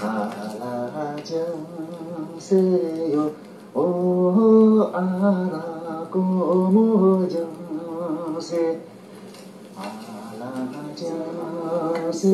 [0.00, 0.30] 阿
[0.60, 1.36] 拉江
[2.38, 2.56] 塞
[3.12, 3.32] 哟，
[3.72, 7.40] 哦阿拉古木江
[8.40, 8.78] 塞，
[9.76, 9.82] 阿
[10.38, 10.42] 拉
[10.94, 11.02] 江
[12.12, 12.28] 塞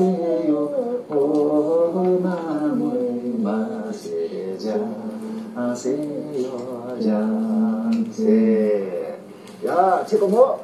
[0.47, 0.69] 哟，
[1.09, 2.27] 哦南
[2.77, 2.83] 无
[3.43, 3.49] 马
[3.93, 4.11] 塞
[4.59, 4.65] 江
[5.75, 6.47] 塞哟
[7.01, 7.09] 江
[8.13, 8.23] 塞，
[9.63, 10.37] 呀，这个么？
[10.37, 10.64] 好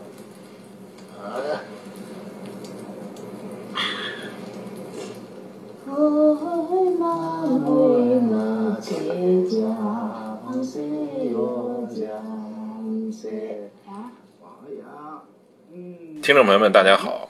[16.23, 17.29] 听众朋友们，大家好，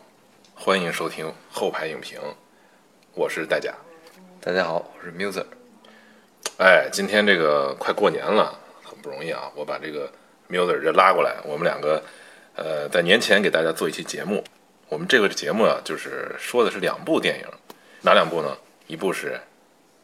[0.54, 2.18] 欢迎收听后排影评，
[3.14, 3.72] 我是戴甲。
[4.40, 5.44] 大家好，我是 Muser。
[6.58, 9.50] 哎，今天这个快过年了，很不容易啊！
[9.54, 10.10] 我把这个
[10.48, 12.02] Muser 这拉过来，我们两个
[12.56, 14.42] 呃在年前给大家做一期节目。
[14.88, 17.46] 我们这个节目啊，就是说的是两部电影，
[18.02, 18.56] 哪两部呢？
[18.86, 19.38] 一部是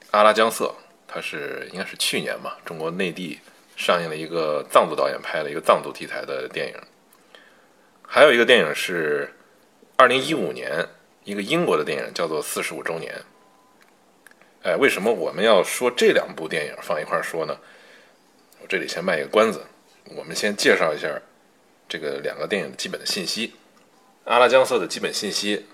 [0.12, 0.66] 《阿拉江色》，
[1.09, 3.41] 它是应该是去年吧，中国内地
[3.76, 6.74] 上映了一个藏族导演拍了一个藏族题材的电影。
[8.07, 9.30] 还有一个电影是
[9.96, 10.87] 二零一五年
[11.24, 13.13] 一个英国的电影，叫做《四十五周年》。
[14.63, 17.57] 哎，为什么我们要说这两部电影放一块儿说呢？
[18.63, 19.65] 我这里先卖一个关子，
[20.16, 21.09] 我们先介绍一下
[21.88, 23.48] 这个两个电影的基本的信息。
[24.24, 25.66] 《阿拉江色》的基本信息，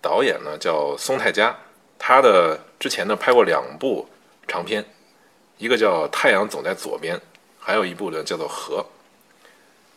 [0.00, 1.58] 导演呢叫松泰嘉。
[1.98, 4.08] 他的之前呢拍过两部
[4.46, 4.84] 长片，
[5.58, 7.16] 一个叫《太阳总在左边》，
[7.58, 8.78] 还有一部呢叫做《河》。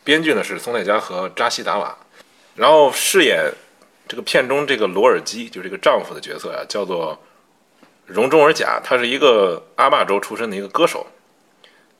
[0.04, 1.96] 编剧呢是松泰嘉和扎西达瓦，
[2.54, 3.52] 然后饰演
[4.06, 7.18] 这个片中这个罗尔基，就这个丈夫的角色啊，叫做
[8.06, 11.06] 容中尔甲，他是一个阿坝州出身的一个歌手。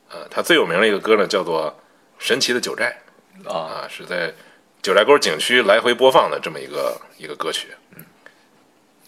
[0.09, 1.71] 呃，他最有名的一个歌呢叫做
[2.17, 2.99] 《神奇的九寨》，
[3.47, 4.33] 啊，是在
[4.81, 7.67] 九寨沟景区来回播放的这么一个一个歌曲。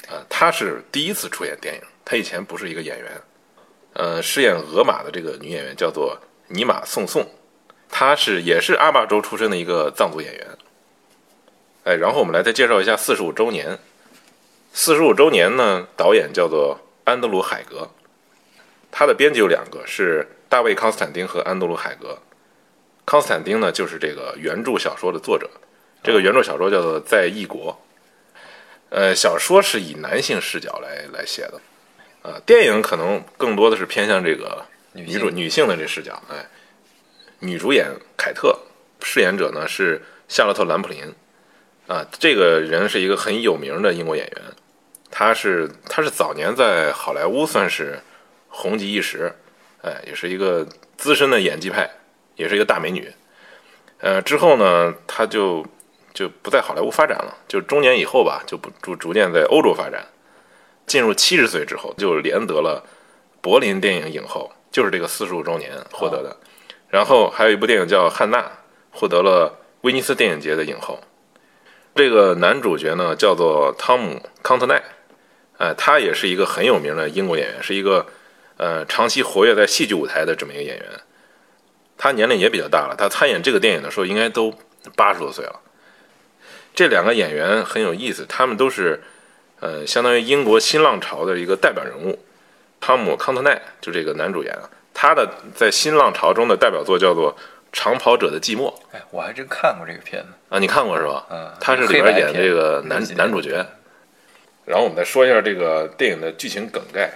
[0.07, 3.21] 呃，他是第一次出演电影，他以前不是一个演员。
[3.93, 6.15] 呃，饰演俄玛的这个女演员叫做
[6.47, 7.27] 尼玛宋宋，
[7.91, 10.47] 她是也是阿坝州出身的一个藏族演员。
[11.83, 13.77] 哎，然后我们来再介绍一下四十五周年。
[14.73, 17.89] 四十五周年呢，导演叫做安德鲁海格，
[18.89, 22.17] 他的编辑有两个，是大卫康斯坦丁和安德鲁海格。
[23.05, 25.49] 康斯坦丁呢，就是这个原著小说的作者，
[26.01, 27.73] 这个原著小说叫做《在异国》。
[28.89, 31.59] 呃，小说是以男性视角来来写的，
[32.21, 34.63] 呃，电影可能更多的是偏向这个
[34.93, 36.21] 女主女性的这视角。
[36.29, 36.45] 哎，
[37.41, 38.57] 女主演凯特，
[39.01, 41.03] 饰演者呢是夏洛特·兰普林，
[41.87, 44.41] 啊，这个人是一个很有名的英国演员，
[45.09, 47.99] 她是她是早年在好莱坞算是
[48.47, 49.33] 红极一时，
[49.81, 50.65] 哎，也是一个
[50.97, 51.89] 资深的演技派，
[52.35, 53.11] 也是一个大美女。
[53.99, 55.65] 呃，之后呢，她就。
[56.13, 60.05] 就不在好莱坞发展了，就中年以后吧，就不逐逐渐在欧洲发展。
[60.85, 62.83] 进入七十岁之后，就连得了
[63.39, 66.35] 柏林电影影后，就是这个四十五周年获得的。
[66.91, 68.39] 然后还有一部电影叫《汉娜》，
[68.91, 70.99] 获得了威尼斯电影节的影后。
[71.95, 74.83] 这个男主角呢叫做汤姆·康特奈，
[75.57, 78.05] 哎，他也是一个很有名的英国演员，是一个
[78.57, 80.85] 呃长期活跃在戏剧舞台的这么一个演员。
[81.97, 84.53] 他年龄也比较大了，他参演这个电影的时候应该都
[84.95, 85.59] 八十多岁了。
[86.73, 89.01] 这两个演员很有意思，他们都是，
[89.59, 92.19] 呃，相当于英国新浪潮的一个代表人物。
[92.79, 94.67] 汤姆·康特奈就这个男主演啊，
[95.01, 97.33] 他的在新浪潮中的代表作叫做
[97.73, 98.71] 《长跑者的寂寞》。
[98.91, 101.25] 哎，我还真看过这个片子啊，你看过是吧？
[101.31, 103.65] 嗯，他是里边演这个男男主角。
[104.63, 107.11] 然后我们再说一下这个电影的剧情梗概。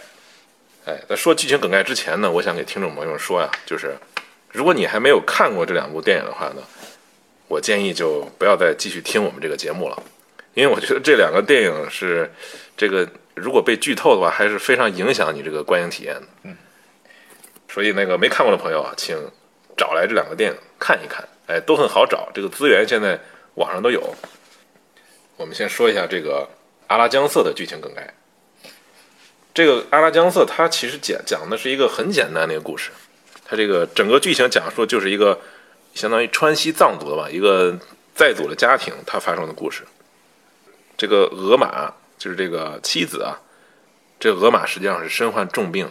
[0.85, 3.95] 哎，在说剧情梗概之前呢，我想给听众朋友们说呀，就是
[4.51, 6.63] 如果你还没有看过这两部电影的话呢。
[7.47, 10.03] 我建议就不要再继续听我们这个节目了，
[10.56, 12.28] 因为我觉得这两个电影是
[12.75, 16.24] 这个如果被剧透的话，还是非常影响你这个观影体验的。
[16.41, 16.57] 嗯，
[17.75, 19.18] 所以那个没看过的朋友啊，请
[19.75, 23.19] 找来这两个电影看一看，哎，都很好找，这个资源现在
[23.56, 24.16] 网上都有。
[25.36, 26.47] 我们先说一下这个
[26.88, 28.13] 《阿拉江色》的剧情梗概。
[29.53, 32.92] 这个《阿拉江色》它其实讲讲的是一个很简单的一个故事，
[33.44, 35.38] 它这个整个剧情讲述就是一个。
[35.95, 37.74] 相当于川西藏族的吧，一个
[38.13, 39.83] 在族的家庭，他发生的故事。
[40.98, 43.39] 这个俄玛就是这个妻子啊，
[44.19, 45.89] 这个额玛实际上是身患重病，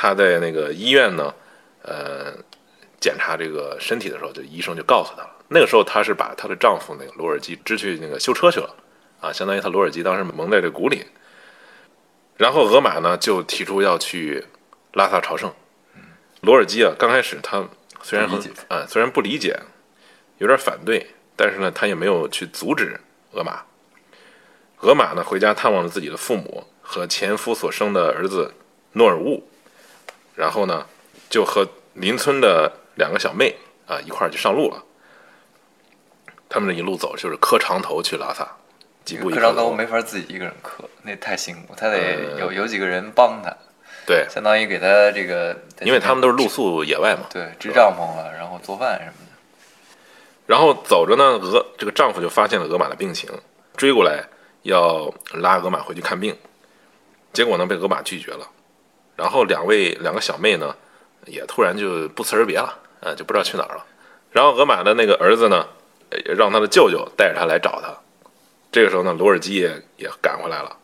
[0.00, 1.34] 她在那个医院呢，
[1.82, 2.32] 呃，
[3.00, 5.30] 检查这个身体的时候，就医生就告诉她了。
[5.48, 8.72] 那个时候她是把她的丈夫那个罗尔基支去那个修车去了，
[9.20, 11.04] 啊，相当于她罗尔基当时蒙在这鼓里。
[12.36, 14.46] 然后俄玛呢就提出要去
[14.92, 15.52] 拉萨朝圣，
[16.42, 17.68] 罗尔基啊，刚开始他。
[18.00, 19.58] 虽然很啊，虽然不理解，
[20.38, 21.04] 有点反对，
[21.34, 22.98] 但是呢，他也没有去阻止
[23.32, 23.60] 俄玛。
[24.82, 28.54] 俄玛呢，回家探望了自己的父母和前夫所生的儿子
[28.92, 29.42] 诺尔乌，
[30.38, 30.86] 然后呢，
[31.28, 33.52] 就和邻村的两个小妹
[33.88, 34.80] 啊一块儿就上路了。
[36.48, 38.46] 他们这一路走就是磕长头去拉萨，
[39.04, 43.52] 几步一磕长头头没法自己一个人磕，那太辛苦，他得呃有有几个人帮他，
[44.06, 47.26] 对，相当于给他这个，因为他们都是露宿野外嘛。
[47.30, 49.32] 对支帐篷啊，然后做饭什么的。
[50.46, 53.28] 然后走着呢，俄这个丈夫就发现了俄玛的病情，
[53.76, 54.24] 追过来
[54.62, 56.34] 要拉俄玛回去看病，
[57.32, 58.48] 结果呢被俄玛拒绝了。
[59.18, 60.74] 然后两位两个小妹呢，
[61.26, 63.84] 也突然就不辞而别了，呃，就不知道去哪儿了。
[64.30, 65.66] 然后俄玛的那个儿子呢，
[66.36, 67.92] 让他的舅舅带着他来找他。
[68.70, 70.76] 这个时候呢，罗尔基也也赶回来了。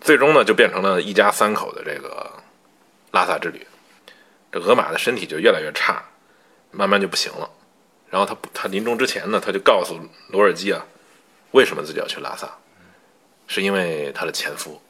[0.00, 2.32] 最终呢，就变成了一家三口的这个
[3.10, 3.66] 拉萨之旅。
[4.50, 6.02] 这俄玛的身体就越来越差，
[6.70, 7.50] 慢慢就不行了。
[8.08, 10.00] 然后他他临终之前呢，他就告诉
[10.30, 10.82] 罗尔基啊，
[11.50, 12.48] 为什么自己要去拉萨，
[13.48, 14.80] 是因为他的前夫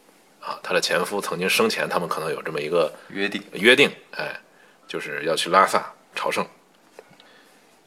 [0.47, 4.39] 啊，她的前夫曾经生前他们可能有这么一个约定，约定，哎，
[4.87, 6.47] 就是要去拉萨朝圣。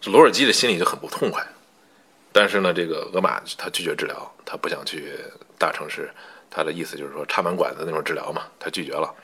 [0.02, 1.42] 这罗尔基的心里就很不痛快，
[2.34, 5.14] 但是呢，这个俄玛他拒绝治疗，他不想去
[5.58, 6.12] 大城市，
[6.52, 9.16] 他的意思就是说插满管子那种治疗嘛，他拒绝了。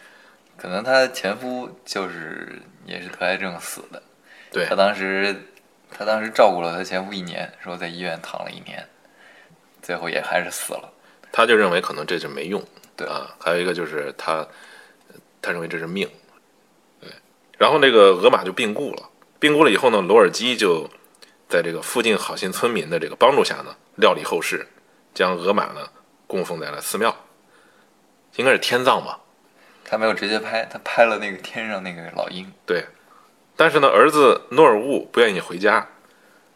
[0.57, 4.01] 可能她前夫就是也是得癌症死的，
[4.53, 5.35] 对她当时
[5.91, 8.87] 她当时照顾了她前夫一年，说在医院躺了一年，
[9.81, 10.89] 最后也还是死了。
[11.31, 12.63] 他就认为可能这就没用，
[12.95, 14.47] 对啊，还有一个就是他，
[15.41, 16.09] 他认为这是命，
[17.01, 17.09] 对，
[17.57, 19.09] 然后那个俄马就病故了，
[19.39, 20.89] 病故了以后呢，罗尔基就
[21.49, 24.65] 在这个附近好心村民的这个帮助下呢，料理后事，
[25.13, 25.89] 将俄马呢
[26.25, 27.15] 供奉在了寺庙，
[28.37, 29.19] 应该是天葬吧，
[29.83, 32.85] 他没有直接拍，他拍了那个天上那个老鹰，对，
[33.57, 35.87] 但是呢，儿子诺尔乌不愿意回家，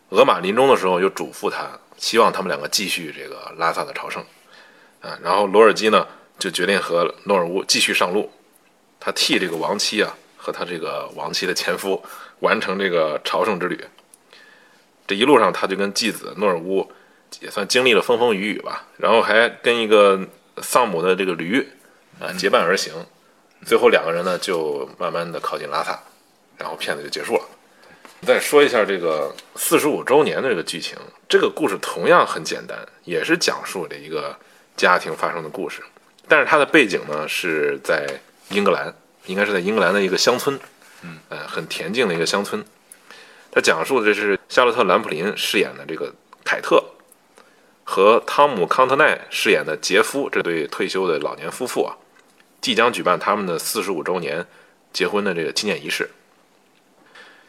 [0.09, 4.23] 俄马临终的时候又嘱咐他，希望他们两个继续这个拉萨的朝圣，
[5.01, 6.07] 啊，然后罗尔基呢
[6.39, 8.31] 就决定和诺尔乌继续上路，
[8.99, 12.01] 他替这个亡妻啊和他这个亡妻的前夫
[12.39, 13.79] 完成这个朝圣之旅。
[15.05, 16.89] 这一路上，他就跟继子诺尔乌
[17.41, 20.19] 也算经历了风风雨雨吧，然后还跟一个
[20.61, 21.67] 丧母的这个驴
[22.19, 22.93] 啊结伴而行，
[23.65, 25.99] 最后两个人呢就慢慢的靠近拉萨，
[26.57, 27.43] 然后片子就结束了。
[28.21, 30.97] 再说一下这个四十五周年的这个剧情，
[31.27, 34.37] 这个故事同样很简单，也是讲述了一个
[34.75, 35.81] 家庭发生的故事，
[36.29, 38.07] 但是它的背景呢是在
[38.49, 38.93] 英格兰，
[39.25, 40.57] 应该是在英格兰的一个乡村，
[41.01, 42.63] 嗯，呃，很恬静的一个乡村。
[43.51, 46.13] 它讲述的这是夏洛特·兰普林饰演的这个
[46.45, 46.83] 凯特
[47.83, 51.97] 和汤姆·康特奈饰演的杰夫这对退休的老年夫妇啊，
[52.61, 54.45] 即将举办他们的四十五周年
[54.93, 56.07] 结婚的这个纪念仪式。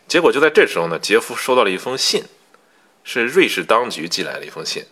[0.09, 2.25] 结果就在这时候呢，杰夫收到了一封信，
[3.05, 4.83] 是瑞士当局寄来的一封信。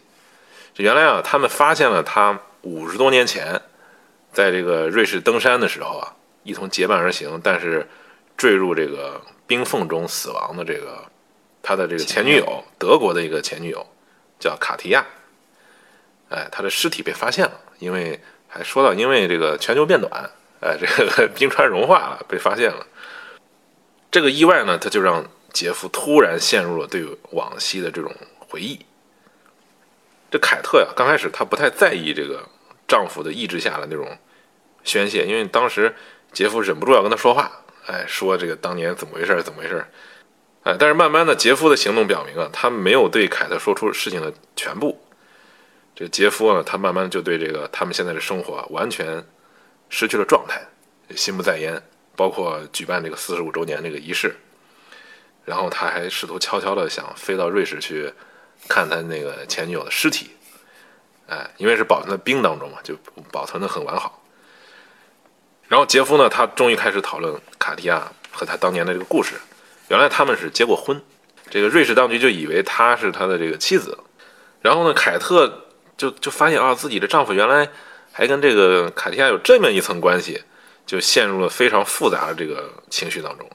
[0.75, 3.61] 这原来啊，他们发现了他五十多年前
[4.39, 6.15] 在这个瑞士登山的时候啊，
[6.45, 7.85] 一同结伴而行，但是
[8.37, 11.05] 坠入这个冰缝中死亡的这个
[11.61, 13.85] 他的这个前女友，德国的一个前女友
[14.39, 15.05] 叫卡提亚。
[16.29, 20.31] 哎，他的尸体被发现了，因为还说到因为这个全球变暖，
[20.61, 22.87] 哎，这个冰川融化了，被发现了。
[24.09, 28.79] 这个意外呢，他就让杰夫突然陷入了对往昔的这种回忆。
[30.31, 32.49] 这凯特呀，刚开始她不太在意这个
[32.87, 34.07] 丈夫的意志下的那种
[34.89, 35.95] 宣泄，因为当时
[36.33, 37.53] 杰夫忍不住要跟他说话，
[37.87, 39.85] 哎，说这个当年怎么回事，怎么回事，
[40.63, 44.99] 哎，但是慢慢的，杰夫的行动表明啊，他没有对凯特说出事情的全部。
[45.95, 49.23] 这杰夫呢，他慢慢就对这个他们现在的生活，完全
[49.91, 50.63] 失去了状态，
[51.15, 51.83] 心不在焉。
[52.17, 54.35] 包括举办这个四十五周年这个仪式，
[55.45, 58.13] 然后他还试图悄悄的想飞到瑞士去
[58.69, 60.31] 看他那个前女友的尸体，
[61.29, 62.97] 哎，因为是保存在冰当中嘛，就
[63.31, 64.21] 保存的很完好。
[65.69, 69.35] 然后杰夫呢，他终于开始讨论卡地亚和他当年的这个故事。
[69.89, 71.01] 原来他们是结过婚，
[71.49, 73.97] 这个瑞士当局就以为她是他的这个妻子。
[74.61, 77.69] 然后呢，凯特就就发现啊，自己的丈夫原来
[78.11, 80.43] 还跟这个卡地亚有这么一层关系。
[80.89, 83.47] 就陷入了非常复杂的这个情绪当中。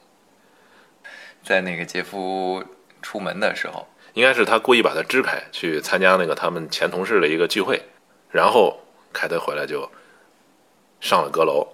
[1.43, 2.63] 在那个杰夫
[3.01, 7.81] 出门的时候，应该是他故意把他支开，去参加那个他们前同事的一个聚会，
[8.29, 8.79] 然后
[9.11, 9.91] 凯特回来就
[11.01, 11.67] 上了阁楼，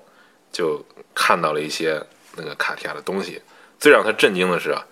[0.52, 2.02] 就看到了一些
[2.36, 3.42] 那个卡提亚的东西。
[3.80, 4.86] 最让他震惊的是啊，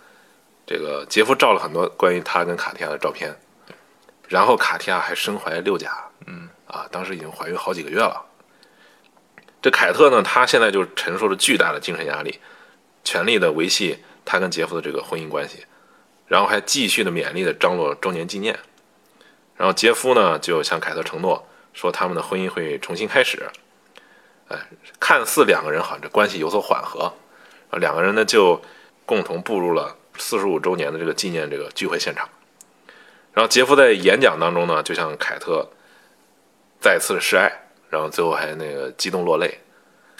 [0.65, 3.35] 这个杰夫照了很多关于他跟卡提亚的照片，
[4.29, 5.91] 然后卡提亚还身怀六甲，
[6.25, 8.25] 嗯，啊，当时已经怀孕好几个月了。
[9.61, 12.39] 这凯特呢，她现在就承受着巨大的精神压力，
[13.03, 15.65] 全力的维系她跟杰夫的这个婚姻关系，
[16.27, 18.57] 然后还继续的勉力的张罗周年纪念。
[19.57, 23.49] 然后杰夫呢，就向凯特承诺说他们的婚姻会重新开始。
[24.49, 24.57] 哎，
[24.99, 27.11] 看似两个人好像这关系有所缓和，
[27.69, 28.61] 啊，两个人呢就
[29.05, 32.27] 共同步入了四十五周年的这个纪念这个聚会现场。
[33.33, 35.69] 然后杰夫在演讲当中呢，就向凯特
[36.79, 37.51] 再次示爱，
[37.89, 39.59] 然后最后还那个激动落泪。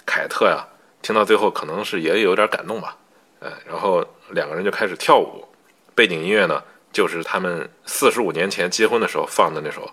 [0.06, 0.66] 凯特呀，
[1.02, 2.96] 听到最后可能是也有点感动吧，
[3.40, 5.46] 哎，然后两个人就开始跳舞，
[5.94, 9.82] 背景音乐呢就是他们四十五年前结婚的时候放的那首《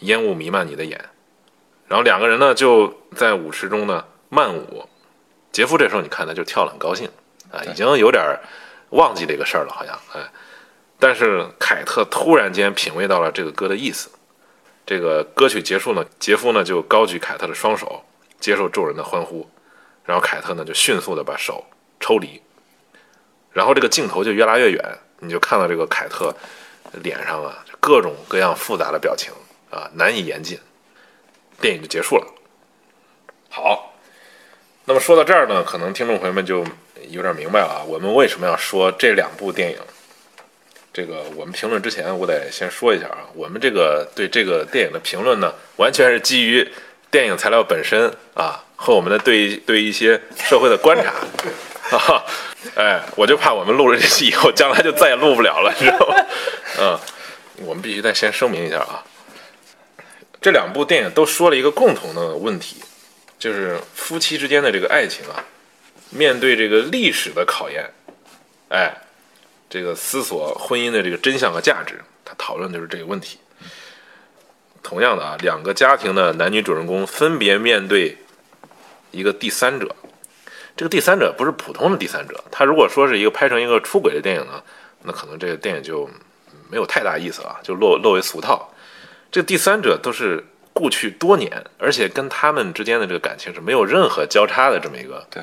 [0.00, 0.98] 烟雾弥漫你的眼》，
[1.88, 4.88] 然后两个人呢就在舞池中呢慢舞。
[5.52, 7.08] 杰夫这时候你看他就跳了很高兴
[7.50, 8.38] 啊，已经有点
[8.90, 10.20] 忘记这个事儿了，好像哎。
[10.98, 14.10] 但是凯特突然间品味到了这个歌的意思。
[14.86, 18.04] 这个歌曲结束呢，杰夫呢就高举凯特的双手，
[18.38, 19.48] 接受众人的欢呼，
[20.04, 21.64] 然后凯特呢就迅速的把手
[22.00, 22.42] 抽离，
[23.50, 26.34] 然后这个镜头就越拉越远，你就看到这个凯特
[27.02, 29.32] 脸上啊各种各样复杂的表情
[29.70, 30.58] 啊难以言尽，
[31.64, 32.26] 电影就结束了。
[33.48, 33.94] 好，
[34.84, 36.62] 那么说到这儿呢，可能听众朋友们就
[37.08, 39.78] 有点明白了啊，我们为什么要说这两部电影。
[40.92, 46.70] 这个我们评论之前，我得先说一下啊，我们这个对这个电影的评论呢，完全是基于
[47.10, 51.14] 电影材料本身啊和我们的对对一些社会的观察
[51.96, 52.22] 啊，
[52.76, 56.14] 哎，我就怕我们录了这期以后，将来就再也录不了了，你知道吗？
[56.78, 56.98] 嗯，
[57.64, 59.02] 我们必须得先声明一下啊，
[60.44, 62.76] 这两部电影都说了一个共同的问题，
[63.38, 65.42] 就是夫妻之间的这个爱情啊，
[66.10, 67.90] 面对这个历史的考验，
[68.68, 68.94] 哎。
[69.70, 73.38] 这个思索婚姻的这个真相和价值，他讨论的就是这个问题。
[74.84, 78.16] 同样的啊，两个家庭的男女主人公分别面对
[79.10, 79.96] 一个第三者，
[80.76, 82.44] 这个第三者不是普通的第三者。
[82.52, 84.62] 他如果说是一个拍成一个出轨的电影呢，
[85.02, 86.08] 那可能这个电影就
[86.70, 88.72] 没有太大意思了，就落落为俗套。
[89.34, 95.26] 这第三者都是故去多年，而且跟他们之间的这个感情是没有任何交叉的这么一个。
[95.28, 95.42] 对，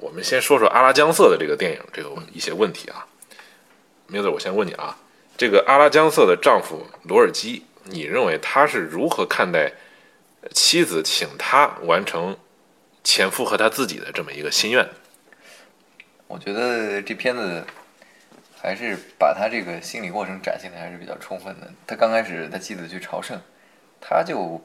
[0.00, 3.06] 我们先说说阿拉江瑟的这个电影，这个一些问题啊。
[4.06, 4.94] 米子，我先问你啊，
[5.38, 9.72] 这个阿拉江瑟的丈夫罗尔基，你认为他是如何看待
[10.52, 12.36] 妻子请他完成
[13.02, 14.86] 前夫和他自己的这么一个心愿？
[16.26, 17.64] 我觉得这片子
[18.60, 21.70] 还是把他这个心理过程展现的还是比较充分的。
[21.86, 23.40] 他刚开始他妻子去朝圣，
[24.00, 24.60] 他就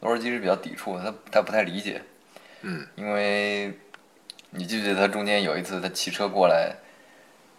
[0.00, 2.02] 罗尔基是比较抵触，他他不太理解，
[2.62, 3.72] 嗯，因为
[4.50, 6.76] 你记不记得他中间有一次他骑车过来。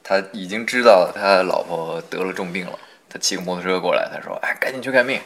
[0.06, 2.78] 他已经知道他老婆得了重病了，
[3.08, 5.18] 他骑个摩托车过来，他说：“哎，赶紧去看病。”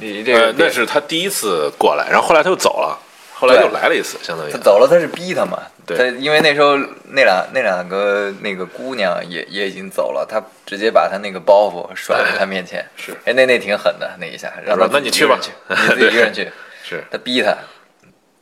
[0.00, 2.98] 你这个那是他第一次过来，然后后来他又走了，
[3.38, 5.62] 后来又来了一次，相当于他走了，他是逼他嘛？
[5.86, 6.76] 对，他因为那时候
[7.10, 15.38] 那两那两个那个姑娘也也已经走了，他直接把他那个包袱甩在他面前，是哎，那那挺狠的那一下，让他那你去吧，
[15.68, 16.50] 你自己一个人去，
[16.82, 17.54] 是他逼他，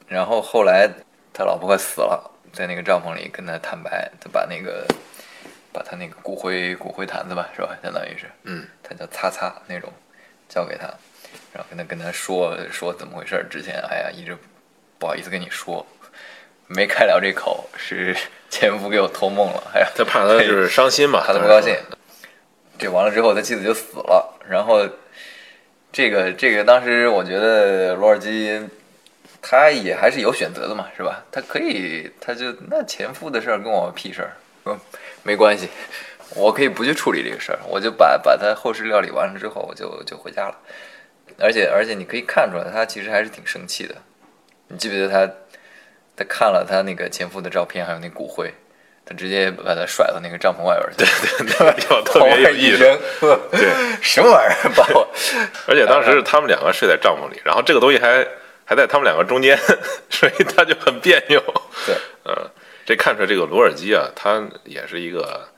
[0.06, 0.88] 然后后来
[1.32, 4.86] 他老婆快死了，在那个帐篷里跟他坦白，他把那个。
[5.74, 7.76] 把他那个骨灰骨灰坛子吧，是吧？
[7.82, 9.92] 相当于是，嗯，他叫擦擦那种，
[10.48, 10.86] 交给他，
[11.52, 13.44] 然后跟他跟他说说怎么回事。
[13.50, 14.38] 之前哎呀，一直
[15.04, 15.84] 不好意思跟你说，
[16.66, 18.16] 没开了这口，是
[18.48, 19.62] 前夫给我托梦了。
[19.74, 21.76] 哎呀，他怕他就是伤心嘛，怕 他不高兴。
[22.78, 24.40] 这完了之后，他妻子就死了。
[24.48, 24.88] 然后
[25.92, 28.58] 这个这个当时我觉得罗尔基
[29.42, 31.22] 他也还是有选择的嘛，是吧？
[31.30, 34.32] 他可以，他就那前夫的事儿跟我屁事儿，
[34.64, 34.80] 嗯。
[35.22, 35.68] 没关系，
[36.34, 40.56] 我可以不去处理这个事儿，我就把把他后事料理完了之后，我就就回家了。
[41.38, 43.94] 而且而且你可以看出来，他其实还是挺生气的。
[44.68, 45.26] 你记不记得他，
[46.16, 48.52] 他看了他那个前夫的照片，还有那骨灰，
[49.04, 51.04] 他直接把他甩到那个帐篷外边去。
[51.04, 52.98] 对对， 特别有意思。
[53.50, 53.68] 对，
[54.02, 54.70] 什么玩意儿？
[54.74, 55.08] 把我。
[55.68, 58.26] 而且当时他们两个睡在帐篷里，然后这个东西还
[58.64, 59.58] 还在他们两个中间，
[60.10, 61.40] 所以他就很别扭。
[61.86, 61.94] 对，
[62.24, 62.50] 嗯。
[62.86, 65.48] 这看出来，这个罗尔基啊，他也是一个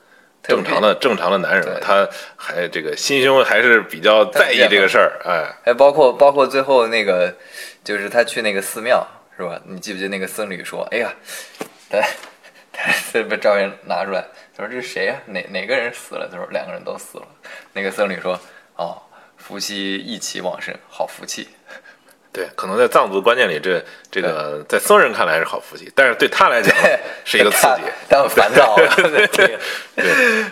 [0.47, 7.35] 正常的正常的男人，他还这个心胸还是比较在意这个事儿，哎，还包括包括最后那个，
[7.83, 9.59] 就是他去那个寺庙，是吧？
[9.65, 11.13] 你记不记得那个僧侣说：“哎呀，
[11.89, 12.01] 他
[13.11, 14.25] 他把照片拿出来，
[14.55, 15.15] 他说这是谁呀？
[15.25, 16.29] 哪哪个人死了？
[16.31, 17.27] 他说两个人都死了。
[17.73, 18.39] 那个僧侣说：
[18.77, 19.01] 哦，
[19.35, 21.49] 夫妻一起往生，好福气。”
[22.37, 26.71] 对，可能在藏族观念里，这这个在僧人看来是好福气，但是对他来讲
[27.25, 28.75] 是一个刺激，他很烦躁。
[29.33, 29.57] 对，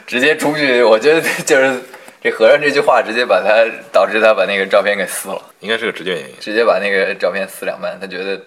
[0.07, 1.79] 直接出去，我觉得就是
[2.23, 6.35] 这和尚这句话，直接把他导致他把那个照片给撕了，应该是个直接原因。
[6.39, 8.41] 直接把那个照片撕两半，他觉得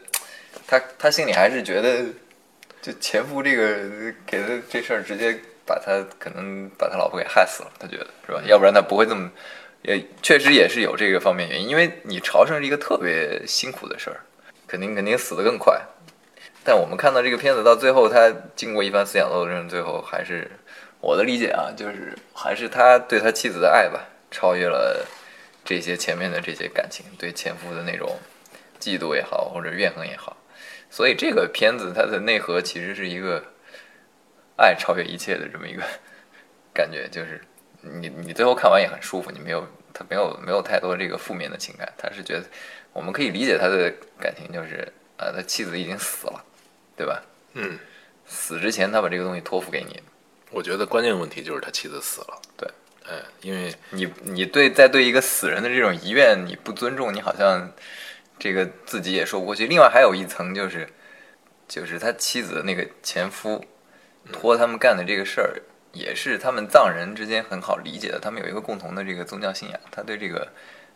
[0.67, 2.07] 他他心里还是觉得，
[2.83, 3.77] 就前夫这个
[4.27, 8.43] 给他这事儿，直接把他可能把他老婆给害死了，他觉得是吧？
[8.47, 9.31] 要不然他不会这么。
[9.89, 14.21] 也确实也是有这个方面原因，因为你朝圣是一个特别辛苦的事儿，
[14.67, 15.81] 肯定肯定死得更快。
[16.63, 20.51] 但我们看到这个片子到最后，他经过一番思想斗争，最后还是
[21.01, 25.07] 我的理解啊，就是还是他对他妻子的爱吧，超越了
[25.65, 28.15] 这些前面的这些感情，对前夫的那种
[28.79, 30.37] 嫉妒也好，或者怨恨也好。
[30.91, 33.43] 所以这个片子它的内核其实是一个
[34.57, 35.83] 爱超越一切的这么一个
[36.75, 37.41] 感觉，就是
[37.81, 42.45] 你你最后看完也很舒服，你没有他没有没有太多这个负面的情感，他是觉得
[42.93, 46.45] 我们可以理解他的感情，就是呃他妻子已经死了，
[46.97, 47.23] 对吧？
[47.55, 47.79] 嗯，
[48.27, 50.01] 死之前他把这个东西托付给你，
[50.51, 52.41] 我觉得关键问题就是他妻子死了。
[52.57, 52.69] 对，
[53.09, 57.73] 哎，因为你你对在对一个死人的这种遗愿你不尊重，你好像
[58.39, 59.67] 这个自己也说不过去。
[59.67, 60.89] 另外还有一层就是，
[61.67, 63.65] 就是他妻子的那个前夫
[64.31, 65.61] 托他们干的这个事儿，
[65.99, 68.21] 也是他们藏人之间很好理解的。
[68.21, 70.47] 他们有一个共同的这个宗教信仰，他对这个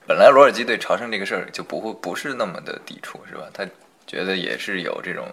[0.07, 3.49] 本来罗尔基对朝圣这个事儿就不会不是那么的抵触，是吧？
[3.53, 3.67] 他
[4.07, 5.27] 觉得也是有这种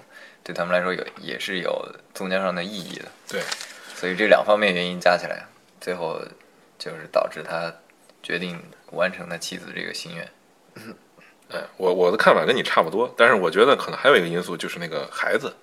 [0.44, 3.06] 对他们来说有也是有宗教上的意义的。
[3.28, 3.42] 对，
[3.96, 5.46] 所以这两方面原因加起来，
[5.80, 6.20] 最后
[6.78, 7.74] 就是导致他
[8.24, 8.60] 决定
[8.92, 10.28] 完成他妻子这个心愿。
[11.52, 15.54] 哎，我我的看法跟你差不多，但是我觉得可能还有一个因素就是那个孩子，啊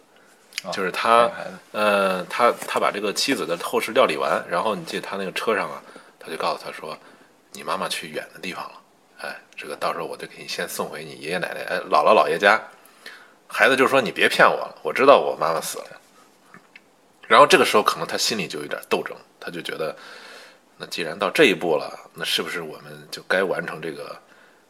[0.73, 1.31] 就是他，
[1.73, 5.83] 呃，他他把这个妻子的后事料理完，然后你记得他那个车上啊，
[6.19, 6.99] 他就告诉他说，
[7.53, 8.73] 你妈妈去远的地方了，
[9.19, 12.61] 哎，这个到时候我就给你先送回你爷爷奶奶、哎姥姥姥爷家。
[13.49, 15.87] 孩子就说你别骗我了，我知道我妈妈死了。
[17.29, 19.97] 然后这个时候可能他心里就有点斗争，他就觉得，
[20.77, 24.17] 那既然到这一步了，那是不是我们就该完成这个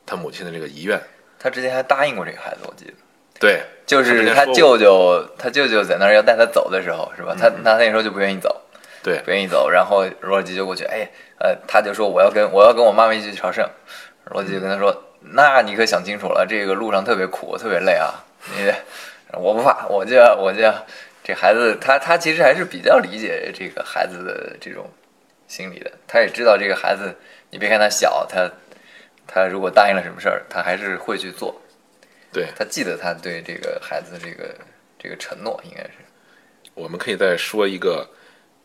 [0.04, 1.00] 他母亲的这个遗愿？
[1.38, 2.92] 他之前还答应过这个孩子，我记得，
[3.38, 7.34] 对，就是他舅舅，他舅舅在那儿要带他走的时候，是吧？
[7.38, 7.62] 他嗯。
[7.64, 8.60] 他那时候就不愿意走，
[9.02, 9.18] 对。
[9.20, 13.68] 不愿意走，然后罗尔基就过去，哎，呃，他就说我要跟我要跟我妈妈一起去朝圣，
[14.30, 18.14] 罗尔基就跟他说，那你可想清楚了，这个路上特别苦，特别累啊，
[18.56, 18.72] 你
[19.32, 20.72] 我不怕，我就要我就要
[21.22, 24.88] 这孩子，他他其实还是比较理解这个孩子的这种
[25.46, 27.14] 心理的，他也知道这个孩子，
[27.50, 28.50] 你别看他小，他
[29.26, 31.54] 他如果答应了什么事儿，他还是会去做。
[32.36, 34.54] 对，他记得他对这个孩子的这个
[34.98, 35.92] 这个承诺，应该是
[36.74, 38.06] 我们可以再说一个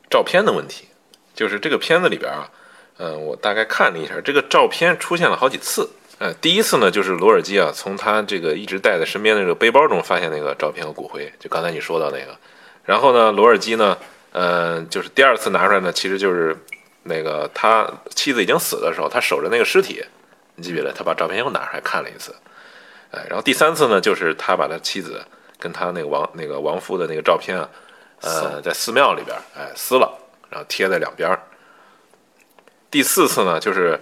[0.09, 0.89] 照片的问题，
[1.33, 2.51] 就是这个片子里边啊，
[2.97, 5.89] 嗯、我大概看了一下，这个照片出现了好几次。
[6.19, 12.37] 呃，第一次呢，就是罗尔基啊，从他这个一直带在身边的这个背包中发现那个照片和骨灰，就刚才你说到那个。
[12.83, 13.97] 然后呢，罗尔基呢，
[14.33, 16.53] 呃，就是第二次拿出来呢，其实就是
[17.03, 20.03] 那个他妻子已经死的时候，他守着那个尸体，
[20.55, 20.91] 你记不记得？
[20.91, 22.35] 他把照片又拿出来看了一次。
[23.11, 25.21] 哎，然后第三次呢，就是他把他妻子
[25.59, 27.69] 跟他那个亡那个亡夫的那个照片啊，
[28.21, 30.11] 呃，在寺庙里边儿哎撕了，
[30.49, 31.39] 然后贴在两边儿。
[32.89, 33.99] 第四次呢，就是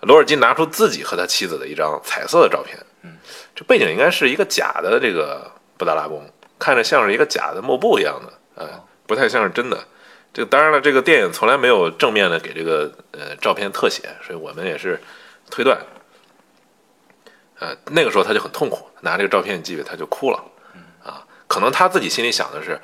[0.00, 3.16] 罗尔金拿出自己和他妻子的一张彩色的照片，嗯，
[3.54, 6.22] 这背景应该是一个假的这个布达拉宫，
[6.58, 9.78] 看着像是一个假的幕布一样的，哎，不太像是真的。
[10.34, 14.98] 这个当然了，这个电影从来没有正面的给这个呃照片特写，所以我们也是
[15.50, 15.78] 推断。
[17.62, 20.44] 呃，那个时候他就很痛苦，拿这个照片，你记得他就哭了，
[21.04, 22.76] 啊，可能他自己心里想的是，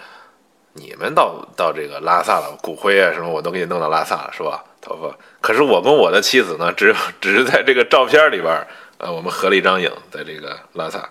[0.75, 4.63] 你们到到这个拉萨了，骨灰啊什么我都给你弄到拉萨了，是吧？
[4.81, 8.65] 头发，可是我跟我的妻子呢，只有只是在这个照片里边，
[8.99, 11.11] 呃，我们合了一张影，在这个拉萨。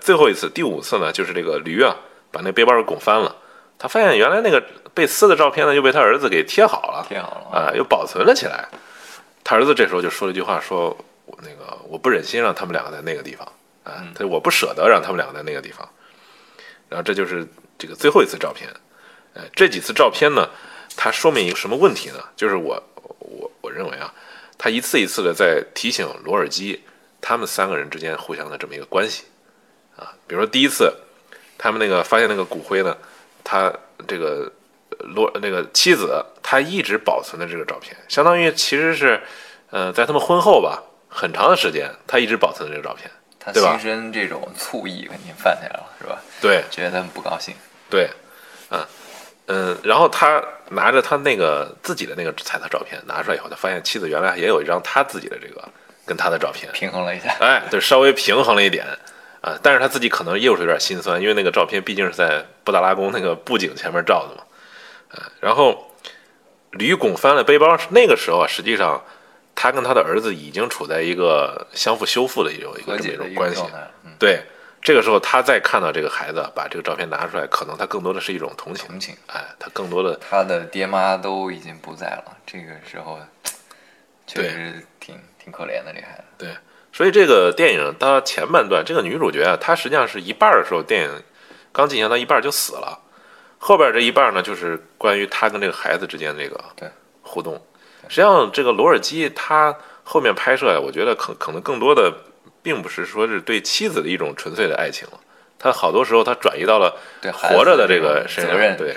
[0.00, 1.94] 最后一次，第五次呢，就是这个驴啊，
[2.32, 3.36] 把那背包给拱翻了，
[3.78, 4.64] 他发现原来那个
[4.94, 8.66] 被撕的照片呢，又被他儿子给贴好了，贴好了啊、又保存了起来。
[9.44, 10.96] 他儿子这时候就说了一句话，说
[11.30, 13.46] 我那个我不忍心让他们两个在那个地方，
[13.84, 15.88] 啊、他我不舍得让他们两个在那个地方。
[16.88, 17.46] 然后这就是
[17.78, 18.68] 这个最后一次照片，
[19.34, 20.50] 呃，这几次照片呢，
[20.96, 22.18] 它说明一个什么问题呢？
[22.34, 22.82] 就是我
[23.20, 24.12] 我我认为啊，
[24.58, 26.82] 他一次一次的在提醒罗尔基
[27.20, 29.22] 他们三个人之间互相的这么一个关系
[29.96, 30.12] 啊。
[30.26, 30.92] 比如说第一次，
[31.56, 32.96] 他们那个发现那个骨灰呢，
[33.44, 33.72] 他
[34.08, 34.50] 这个
[34.90, 39.22] 呃罗那个妻子，她一直保存的这个照片，相当于其实是
[39.70, 43.10] 呃在他们婚后吧很长的时间，他一直保存的这个照片。
[43.42, 46.18] 他心生这种醋意，肯定犯起来了，是吧？
[46.42, 47.54] 对，觉得他们不高兴，
[47.88, 48.10] 对，
[48.70, 48.86] 嗯，
[49.46, 55.66] 嗯，然后他拿着他那个自己的那个彩色照片拿出来以后，他发现妻子原来也有一张他自己的这个
[56.04, 57.34] 跟他的照片，平衡了一下。
[57.40, 58.84] 哎，对，稍微平衡了一点
[59.40, 64.42] 啊，但是他自己可能又是有点心酸，因为那个照片毕竟是在布达拉宫那个布景前面照的嘛，
[65.12, 65.90] 啊，然后
[66.72, 69.02] 吕巩翻了背包，那个时候啊，实际上
[69.54, 73.62] 他跟他的儿子已经处在一个相互修复的一种一个这么一一种关系。
[74.18, 74.42] 对，
[74.80, 79.14] 这个时候他再看到这个孩子把这个照片拿出来，可能他更多的是一种同情，同情。
[79.26, 83.18] 哎，他更多的他的爹妈都已经不在了，这个时候
[84.26, 86.24] 确实挺挺可怜的这孩子。
[86.38, 86.54] 对，
[86.92, 91.22] 所以这个电影它前半段，这个女主角啊，她实际上是一半儿的时候，电影
[91.72, 92.98] 刚进行到一半儿就死了，
[93.58, 96.88] 后边这一半儿呢，就是关于她跟这个孩子之间这个对。
[97.22, 97.60] 互动。
[98.10, 102.12] 实际上，这个罗尔基他后面拍摄呀，我觉得可可能更多的
[102.60, 105.20] 并不是说是对妻子的一种纯粹的爱情了，
[105.60, 106.92] 他好多时候他转移到了
[107.32, 108.92] 活着的这这个身上，对，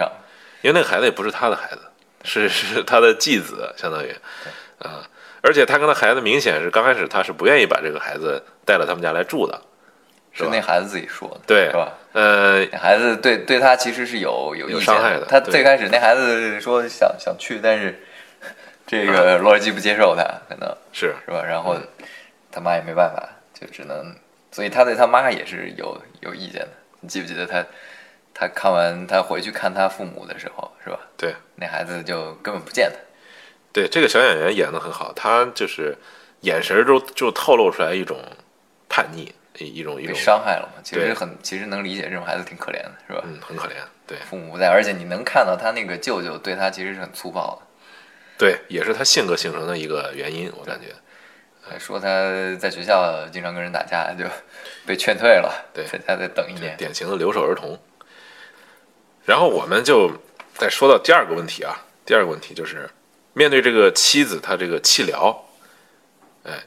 [0.63, 1.79] 因为那个孩子也不是他的孩子，
[2.23, 4.09] 是是他的继子，相当于，
[4.79, 5.07] 啊，
[5.41, 9.61] 而且他跟他孩子明显是刚开始他是不愿意把这个孩子带到他们家来住的，
[10.31, 11.93] 是是那孩子自己说的，对是吧？
[12.13, 15.25] 呃，那孩子对对他其实是有有有伤害的。
[15.25, 18.03] 他最开始那孩子说想想去，但是
[18.85, 21.43] 这个罗尔基不接受他，可能是是吧？
[21.43, 21.75] 然后
[22.51, 24.15] 他妈也没办法，就只能，
[24.51, 26.69] 所以他对他妈也是有有意见的。
[26.99, 27.65] 你记不记得他
[28.33, 30.99] 他看完他回去看他父母的时候，是吧？
[31.17, 32.97] 对那孩子就根本不见他。
[33.71, 35.97] 对，这个小演员演的很好，他就是
[36.41, 38.19] 眼神儿中就透露出来一种
[38.87, 40.81] 叛逆，一一种一被种伤害了嘛？
[40.83, 43.23] 其实很，其实能理解这种孩子挺可怜的，是吧？
[43.25, 47.62] 嗯很可怜，对父母不在，而且你能看到他那个舅舅对他其实是很粗暴的。
[48.43, 50.87] 对，也是他性格形成的一个原因，我感觉。
[51.61, 52.07] 还说他
[52.57, 54.25] 在学校经常跟人打架，就
[54.85, 56.75] 被劝退了，对在家再等一年。
[56.75, 57.79] 典型的留守儿童。
[59.23, 60.11] 然后我们就
[60.55, 62.89] 再说到第二个问题啊，第二个问题就是
[63.31, 65.45] 面对这个妻子他这个弃疗，
[66.43, 66.65] 哎，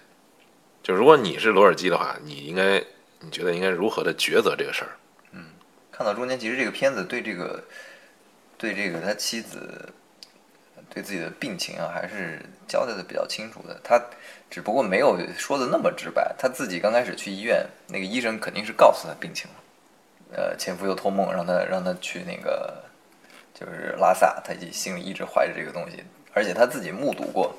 [0.83, 2.83] 就如果你是罗尔基的话，你应该
[3.21, 4.97] 你觉得应该如何的抉择这个事儿？
[5.33, 5.45] 嗯
[5.93, 7.63] 看到中间，其实这个片子对这个
[8.57, 9.93] 对这个他妻子
[10.97, 13.79] 对自己的病情啊，还是交代的比较清楚的。
[13.85, 14.03] 他
[14.49, 16.35] 只不过没有说的那么直白。
[16.39, 19.57] 他自己刚开始去医院，那个医生肯定是告诉他病情了。
[20.33, 22.83] 呃，前夫又托梦让他让他去那个
[23.53, 27.55] 就是拉萨，他己心里一直怀着这个东西，而且他自己目睹过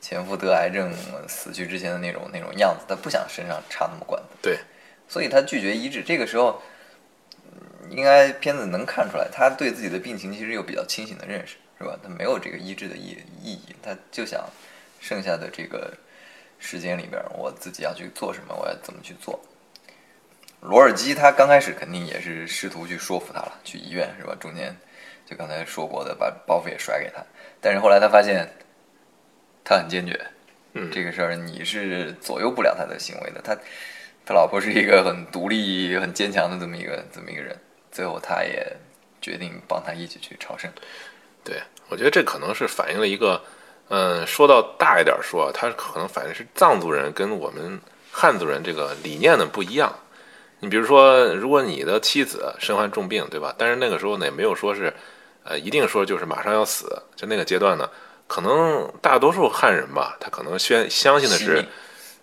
[0.00, 0.90] 前夫得癌症
[1.28, 4.28] 死去之前的那种那种样子，他不想身上插那么管子。
[4.40, 4.58] 对，
[5.06, 6.02] 所以他拒绝医治。
[6.02, 6.62] 这个时候，
[7.42, 11.98] 嗯应该片子能看出来，他对自己的病情其实有比较清醒的认识，是吧？
[12.02, 14.44] 他没有这个医治的意意义，他就想
[15.00, 15.92] 剩下的这个
[16.58, 19.38] 时间里边，我自己要去做什么，我要怎么去做。
[20.60, 24.34] 罗尔基他刚开始肯定也是试图去说服他了，去医院是吧？
[24.40, 24.74] 中间
[25.26, 27.22] 就刚才说过的，把包袱也甩给他，
[27.60, 28.48] 但是后来他发现
[29.62, 30.18] 他很坚决，
[30.72, 33.42] 嗯这个事儿你是左右不了他的行为的。
[33.42, 33.54] 他
[34.24, 37.54] 他老婆是一个很独立、很坚强的这么一个这么一个人，
[37.92, 38.74] 最后他也
[39.20, 40.70] 决定帮他一起去朝圣。
[41.44, 43.40] 对，我觉得这可能是反映了一个，
[43.88, 47.78] 嗯，说到大一点说，它可能反映是藏族人跟我们
[48.10, 49.94] 汉族人这个理念的不一样。
[50.60, 53.54] 你比如说，如果你的妻子身患重病，对吧？
[53.58, 54.90] 但是那个时候呢，也没有说是，
[55.44, 57.86] 呃，一定说就是马上要死，就那个阶段呢，
[58.26, 61.62] 可能大多数汉人吧，他可能宣相信的是，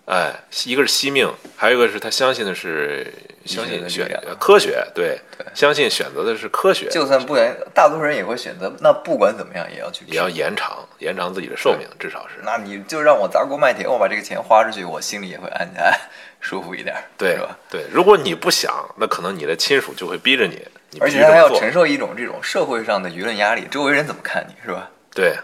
[0.06, 0.34] 哎，
[0.64, 3.06] 一个是惜命，还有一个是他相信的是
[3.44, 12.42] 相信选科学，对，对相信选择的是科学，就算不然，大多数人也会选择，那不管怎么样也要去也要延长延长自己的寿命，至少是。
[12.42, 15.92] 那你就让我砸锅卖铁，我把这个钱花出去，我心里也会安安
[16.40, 17.56] 舒服一点，对是吧？
[17.70, 20.60] 对，如果你不想，那可能你的亲属就会逼着你，
[20.90, 21.48] 你而且他还要。
[21.54, 24.90] 承受一种这种社会上的舆论压力，周围人怎么看你，是吧？
[25.14, 25.36] 对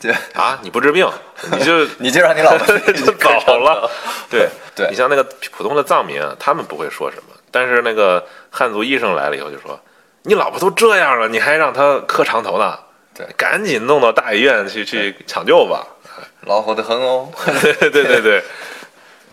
[0.00, 1.06] 对，啊，你不治病，
[1.52, 3.90] 你就你就让你老婆 就走了。
[4.30, 9.78] 对对你像那个普通的藏民啊，他们不会说什么，但是那个汉族医生来了以后就说
[10.24, 12.78] ：“你老婆都这样了，你还让她磕长头呢？
[13.12, 15.86] 对赶紧弄到大医院去去抢救吧。
[16.46, 17.28] ”老火的很哦。
[17.60, 18.42] 对对对对，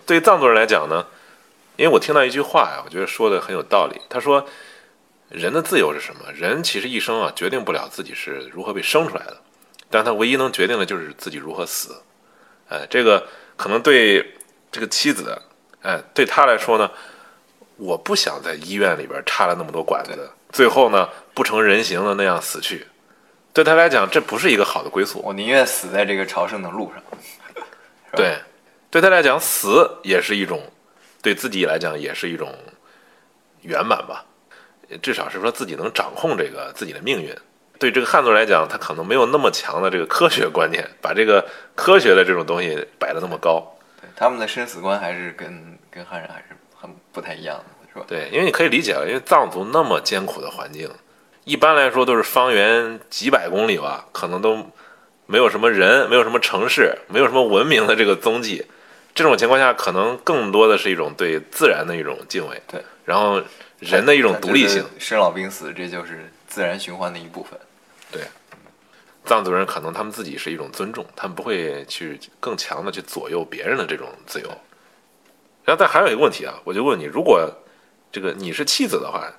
[0.05, 1.05] 对藏族人来讲呢，
[1.77, 4.01] 因为我听到一句话呀，我觉得说的很有道理。
[4.09, 4.45] 他说，
[5.29, 6.29] 人的自由是什么？
[6.33, 9.37] 人其实一生啊，决定不了自己是如何被生出来的，
[9.89, 11.95] 但他唯一能决定的就是自己如何死。
[12.69, 14.35] 哎，这个可能对
[14.71, 15.41] 这个妻子，
[15.81, 16.91] 哎，对他来说呢，
[17.77, 22.85] 我不想在医院里边插了那么多管子，最后呢不成人形的那样死去。
[23.53, 25.19] 对他来讲，这不是一个好的归宿。
[25.23, 27.01] 我宁愿死在这个朝圣的路上。
[28.13, 28.37] 对，
[28.91, 30.61] 对他来讲，死也是一种，
[31.21, 32.53] 对自己来讲也是一种
[33.61, 34.25] 圆满吧，
[35.01, 37.35] 至少是说自己能掌控这个自己的命运。
[37.79, 43.63] 对这个汉族来讲，他可能没有那么强的这个科学观念，把这个科学的这种东西摆得那么高。
[44.01, 47.63] 对他们的生死观还是跟跟汉人还是很不太一样的，
[47.93, 48.05] 是吧？
[48.07, 50.89] 对，因为你可以理解了，因为藏族那么艰苦的环境，
[51.43, 54.65] 一般来说都是方圆几百公里吧，可能都
[55.25, 58.65] 没有什么人，没有什么城市，没有什么文明的这个踪迹。
[59.13, 63.41] 这种情况下，可能更多的是一种对自然的一种敬畏，对，然后
[63.79, 64.85] 人的一种独立性。
[64.99, 67.59] 生老病死这就是自然循环的一部分。
[68.11, 68.23] 对
[69.25, 74.47] 藏族人可能他们自己是一种尊重，他们不会去更强的去左右别人的这种自由。
[75.65, 77.51] 然后，但还有一个问题啊，我就问你，如果
[78.09, 79.29] 这个你是妻子的话，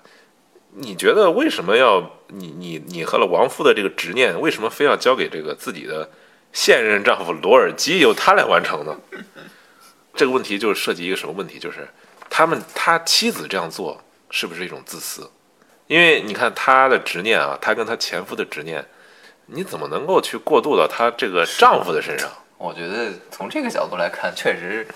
[0.72, 6.10] 你觉得为什么要你你你和了亡夫的这个执念，为什么非要交给这个自己的
[6.52, 8.94] 现任丈夫罗尔基由他来完成呢？
[10.14, 11.58] 这个问题就涉及一个什么问题？
[11.58, 11.88] 就是
[12.28, 15.30] 他们他妻子这样做是不是一种自私？
[15.88, 18.84] 因为你看她的执念啊，她跟她前夫的执念，
[19.46, 22.30] 你怎么能够去过渡到她这个丈夫的身上？
[22.56, 24.86] 我觉得从这个角度来看，确实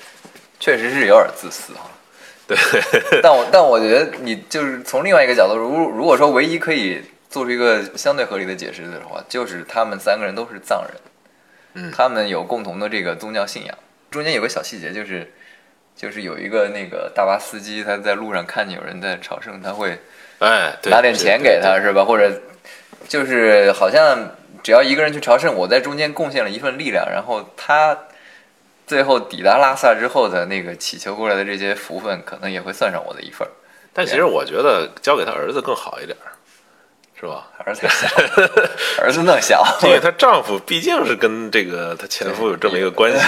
[0.61, 1.91] 确实是有点自私啊。
[2.47, 2.59] 对，
[3.23, 7.01] 但我但我觉得你就是从另外一个角度，如如果说唯一可以
[7.31, 11.01] 做出一个相对合理的解释的话，就是他们三个人都是藏人，
[11.75, 13.79] 嗯他们有共同的这个宗教信仰。
[14.11, 15.33] 中间有个小细节，就是
[15.97, 19.99] 就是有一个那个大巴司机，他在路上看见有人在朝圣，他会
[20.43, 22.05] 哎，对拿点钱给他是吧？
[22.05, 22.31] 或者
[23.07, 27.97] 就是好像只要一个人去朝圣，我在中间贡献了一份力量，然后他
[28.87, 33.47] 最后抵达拉萨之后的那个祈求过来的这些福分，可能也会算上我的一份。
[33.93, 36.17] 但其实我觉得交给他儿子更好一点，
[37.21, 37.47] 是吧？
[37.65, 38.09] 儿子小，
[39.01, 43.25] 儿子那小， 因为她丈夫毕竟是跟这个她前夫有这么一个关系，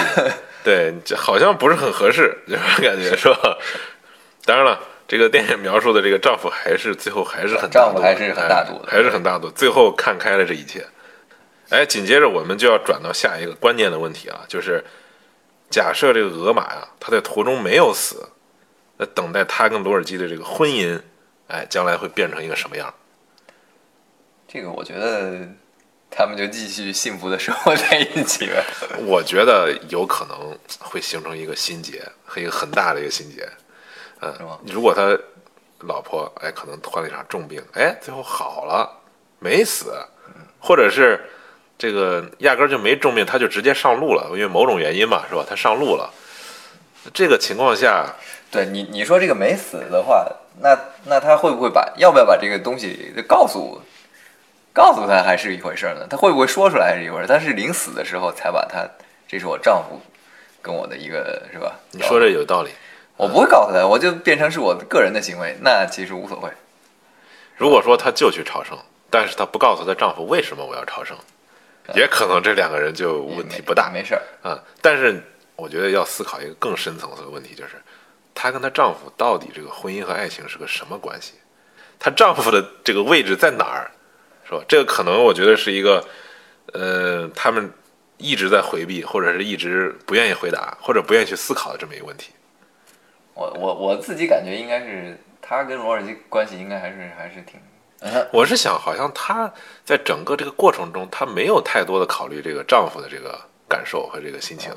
[0.63, 3.57] 对，这好像不是很合适，就是感觉是吧？
[4.43, 10.85] 当然了，这个电影描述的这个丈夫还是最后还是很大度丈夫还是很大度的哎还是很大度，最后看开了这一切。
[11.69, 14.83] 哎，紧接着我们就要转到下一个关键的问题啊，就是
[15.69, 18.29] 假设这个俄玛呀，他在途中没有死，
[18.97, 21.01] 那等待他跟罗尔基的这个婚姻，
[21.47, 22.93] 哎，将来会变成一个什么样？
[24.47, 25.47] 这个我觉得
[26.09, 28.63] 他们就继续幸福的生活在一起呗。
[29.05, 33.47] 我觉得有可能会形成一个心结，和一个很大的一个心结。
[34.37, 35.17] 是吗嗯，如果他
[35.79, 38.89] 老婆哎可能患了一场重病，哎最后好了，
[39.39, 39.93] 没死，
[40.59, 41.19] 或者是
[41.77, 45.45] 这个压根儿就没重病，他就直接上路了，因为某种原因嘛，是吧？
[45.47, 46.09] 他上路了，
[47.13, 48.15] 这个情况下，
[48.49, 50.25] 对你你说这个没死的话，
[50.61, 53.81] 那那他会不会把要不要把这个东西告诉
[54.73, 56.07] 告诉他还是一回事呢？
[56.09, 57.27] 他会不会说出来还是一回事儿？
[57.27, 58.87] 他是临死的时候才把他
[59.27, 59.99] 这是我丈夫
[60.61, 61.75] 跟我的一个是吧？
[61.91, 62.71] 你说这有道理。
[63.17, 66.49] 我不会告诉他，我就变成是我个人的行为，那其实无所谓。
[67.55, 68.77] 如果说她就去朝圣，
[69.09, 71.17] 但是她不告诉她丈夫为什么我要朝圣，
[71.95, 73.89] 也可能这两个人就问题不大。
[73.89, 74.21] 没事儿。
[74.41, 75.23] 啊，但是
[75.55, 77.81] 我觉得要思考一个更深层次的问题，就是
[78.33, 81.35] 她跟她丈夫到底这个婚姻和爱情是个什么关系？
[81.97, 83.89] 她丈夫的这个位置在哪儿，
[84.45, 84.61] 是吧？
[84.67, 86.03] 这个可能我觉得是一个，
[86.73, 87.71] 呃，他们
[88.17, 92.33] 一直在回避，或者是一直不愿意回答，或者不愿意去思考的这么一个问题。
[93.35, 97.59] 我我我自己感觉应该是他跟罗尔基关系应该还是还是挺，
[98.31, 99.51] 我是想，好像她
[99.83, 104.71] 在整个这个过程中，她没有太多的考虑这个丈夫的这个感受和这个心情，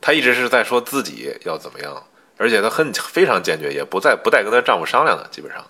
[0.00, 2.02] 她一直是在说自己要怎么样，
[2.38, 5.62] 而且她很非常坚决，也不再不带跟她丈夫商量的，基本上，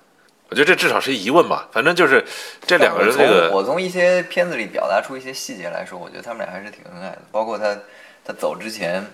[0.48, 1.68] 我觉得这至少是疑问吧。
[1.72, 2.24] 反正就是
[2.64, 7.18] 这两个人这从个，我从一些片子里表达出一些细节来说，我觉得他们俩还是挺恩爱的。
[7.32, 7.76] 包括她
[8.24, 9.04] 她走之前，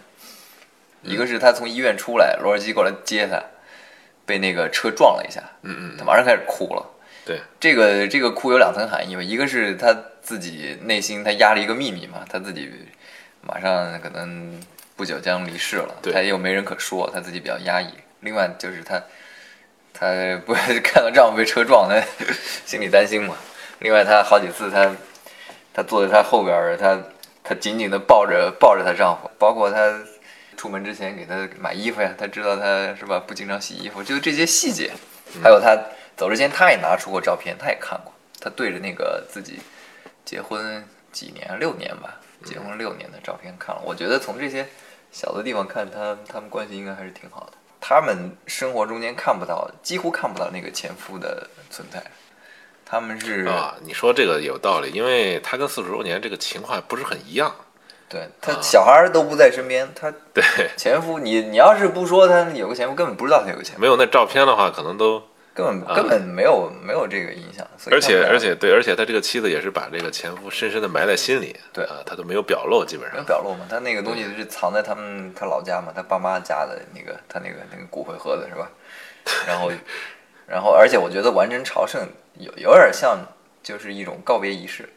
[1.06, 3.42] 一个是他从医院出来，罗尔基过来接他，
[4.24, 6.84] 被那个车撞了一下，嗯嗯，他马上开始哭了。
[7.24, 12.70] 对，这个这个哭有两层含义吧，一个是他自己内心他压了一个秘密嘛，他自己
[13.42, 14.60] 马上可能
[14.94, 17.88] 不久将离世了，对他又没人可说，他自己比较压抑。
[18.20, 19.02] 另外就是他
[19.92, 20.06] 他
[20.46, 22.00] 不 看到丈夫被车撞，他
[22.64, 23.36] 心里担心嘛。
[23.80, 24.94] 另外他好几次他
[25.74, 26.98] 他坐在他后边儿，他
[27.42, 30.00] 他紧紧的抱着抱着她丈夫，包括他
[30.56, 34.92] 出门之前给他买衣服呀，他知道他是吧不经常洗衣服，就这些细节，
[35.42, 35.76] 还有他
[36.16, 39.60] 走之前他也拿出过照片，他也看过，他对着那个自己
[40.24, 44.66] 结婚几年六年吧，结婚六年的照片看了，我觉得从这些
[45.12, 47.52] 小的地方看，他他们关系应该还是挺好的。
[47.80, 52.02] 他们生活中间看不到，几乎看不到那个前夫的存在，
[52.84, 57.54] 他们是啊，你说这个有道理，因为她跟四十周年这个情况不是很一样。
[58.16, 60.42] 对他小孩儿都不在身边，他对，
[60.76, 65.22] 前夫你你要是不说他有个前夫，根本不知道他有个前夫，没有那照片的话，可能都
[65.54, 67.66] 根本根本没有没有这个印象。
[67.90, 71.84] 而且而且对，而且他这个妻子也是把这个前夫深深的埋在心里，对。
[71.84, 73.14] 啊，他都没有表露，基本上。
[73.14, 73.24] 没有。
[73.24, 78.70] 表露嘛，他那个东西是藏在他们他老家嘛，他爸妈家的那个他那个那个骨灰盒子是吧？
[79.46, 79.70] 然后
[80.46, 82.00] 然后而且我觉得完成朝圣
[82.38, 83.18] 有有点像
[83.62, 84.88] 就是一种告别仪式，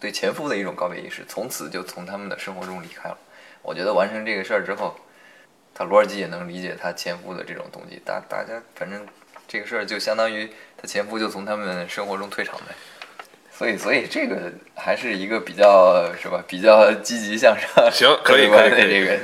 [0.00, 3.16] 对前夫的一种告别仪式，从此就从他们的生活中离开了。
[3.62, 4.94] 我觉得完成这个事儿之后，
[5.74, 9.06] 他罗尔基也能理解他前夫的这种动机，大大家反正
[9.48, 12.74] 这个事儿就相当于他前夫就从他们生活中退场呗。
[13.50, 17.68] 所以所以这个还是一个比较是吧，比较积极向上。
[17.90, 19.18] 行可以可以可以的这个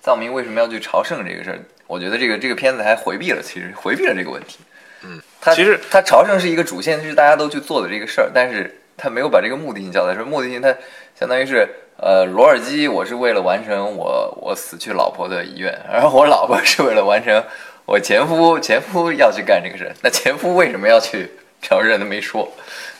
[0.00, 4.60] 藏民为什么要去朝圣这个事儿，我觉得这个这个片子还回避了，其实回避了这个问题。
[5.02, 10.26] 嗯，他其实他朝圣是一个主线，就是大家都去做的这个事儿，但是他没有把这个目的性交代出来。
[10.26, 10.74] 目的性他
[11.18, 17.42] 相当于是呃，罗尔基，我是为了完成我我死去老婆的遗愿，然后我老婆是为了完成
[17.86, 19.94] 我前夫前夫要去干这个事儿。
[20.02, 21.30] 那前夫为什么要去
[21.62, 21.98] 朝圣？
[21.98, 22.46] 他没说，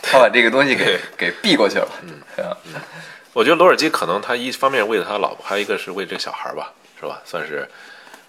[0.01, 1.89] 他把这个东西给给避过去了。
[2.03, 2.55] 嗯，
[3.35, 7.21] 我觉得罗尔基可能他一方面为了他老婆，还有一个是为这个小孩儿吧，是吧？
[7.25, 7.69] 算是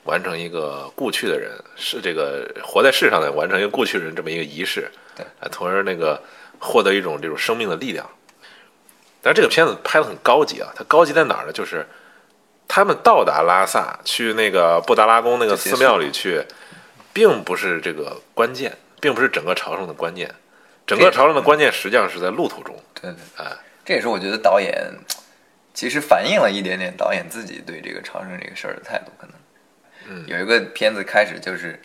[0.03, 6.21] 完成一个故去的人，是这个活在世上的完成一个故去人这么一个仪式，对啊，从而那个
[6.59, 8.09] 获得一种这种生命的力量。
[9.21, 11.51] 但是这个片子拍的很高级啊，它高级在哪儿呢？
[11.51, 11.85] 就是
[12.67, 16.43] 他们到达拉萨，去那个布达拉宫那个寺庙里去，
[17.13, 20.33] 并不是这个关键，并不是整个朝圣的关键，
[20.85, 23.51] 整个朝圣的关键实际上是在路途中，对对，哎。
[23.83, 24.93] 这也是我觉得导演
[25.73, 29.33] 其实反映了一点点导演自己对这个朝圣这个事儿的态度，可能。
[30.09, 31.81] 嗯有一个片子开始就是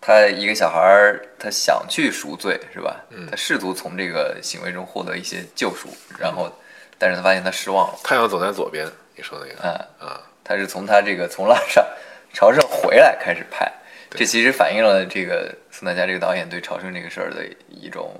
[0.00, 3.04] 他一个小孩儿，他想去赎罪，是吧？
[3.10, 3.26] 嗯。
[3.28, 6.50] 他试图从这个行为中获得一些救赎，然后，
[6.98, 9.68] 但是他发现他失望了，太阳总在左边，你说那个。
[9.68, 11.84] 啊，啊，他是从他这个从拉萨
[12.32, 13.70] 朝圣回来开始拍，
[14.10, 18.14] 这其实反映了这个宋大家这个导演对朝圣这个事儿的一种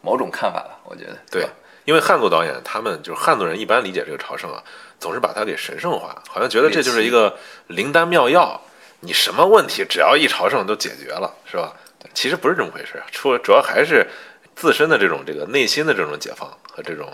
[0.00, 1.16] 某种看法吧，我觉得。
[1.30, 1.46] 对，
[1.84, 4.62] 因为汉族导演他们就是汉族人一般理解这个朝圣啊，
[5.00, 8.60] 总是把它给神圣化，好像觉得这就是一个灵丹妙药，
[9.04, 11.74] 你什么问题只要一朝圣都解决了，是吧？
[12.14, 14.06] 其实不是这么回事，除主要还是
[14.54, 17.12] 自身的这种这个内心的这种解放和这种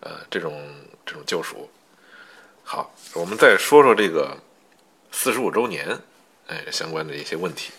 [0.00, 0.62] 呃这种
[1.06, 1.70] 这种救赎。
[2.62, 4.36] 好，我们再说说这个
[5.10, 5.98] 四十五周年，
[6.48, 7.72] 哎，相关的一些问题。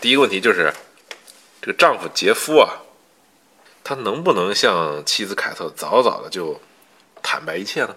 [0.00, 0.72] 第一个问题就是
[1.60, 2.82] 这个丈夫杰夫啊，
[3.82, 6.60] 他能不能向妻子凯特早早的就
[7.20, 7.96] 坦白一切呢？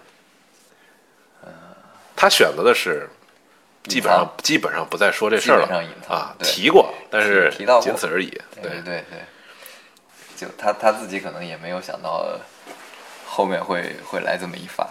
[2.18, 3.10] 他选择的是
[3.86, 8.30] 基本上基本上不再说这事儿了啊，提过，但是提到仅此而已。
[8.60, 9.20] 对对对，
[10.36, 12.26] 就他他自己可能也没有想到
[13.26, 14.88] 后面会会来这么一发，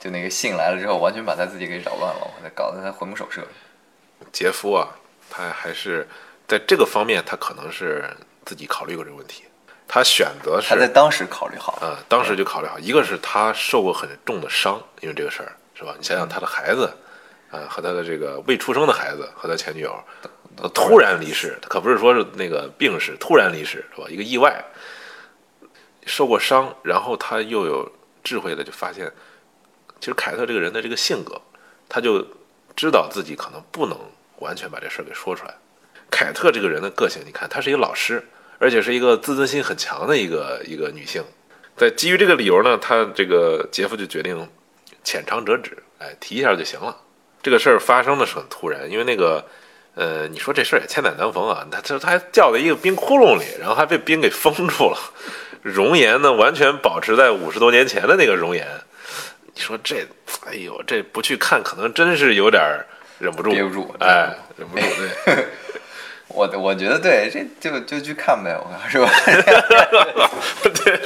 [0.00, 3.42] 就那个信来了之后，完全把他自己给扰乱了，搞得他魂不守舍。
[4.32, 4.88] 杰夫啊，
[5.30, 6.08] 他还是
[6.48, 8.08] 在这个方面，他可能是
[8.44, 9.44] 自己考虑过这个问题。
[9.86, 15.94] 他选择是他在当时考虑好了，啊、当时就考虑好，一个是他受过很重的伤，因为这个事儿是吧？
[15.98, 16.90] 你想想他的孩子，
[17.54, 19.96] 啊、和他的这个未出生的孩子和他前女友，
[20.56, 24.08] 都突然离世，他可不是说是那个病逝，突然离世是吧？
[24.08, 24.64] 一个意外，
[26.04, 27.90] 受过伤，然后他又有
[28.22, 29.12] 智慧的就发现，
[30.00, 31.40] 其实凯特这个人的这个性格，
[31.88, 32.26] 他就
[32.74, 33.96] 知道自己可能不能
[34.40, 35.54] 完全把这事儿给说出来。
[36.10, 38.22] 凯特这个人的个性，你看，她是一个老师，
[38.58, 41.24] 而且是一个自尊心很强的一个一个女性。
[41.76, 44.48] 在基于这个理由呢，他这个杰夫就决定
[45.02, 46.96] 浅尝辄止，哎，提一下就行了。
[47.44, 49.44] 这个事儿发生的是很突然，因为那个，
[49.94, 54.98] 呃，你说这事儿也千载难逢啊，他他他还掉在一个冰窟窿里，然后还被冰给封住了，
[55.60, 58.66] 容颜呢完全保持在五十多年前的那个容颜。
[59.54, 60.06] 你说这，
[60.46, 62.86] 哎呦，这不去看可能真是有点儿
[63.18, 64.82] 忍不住，憋不住哎，忍不住，
[65.26, 65.44] 对。
[66.28, 67.30] 我我觉得对，
[67.60, 69.08] 这就就去看呗，我看是吧？
[70.62, 71.00] 对，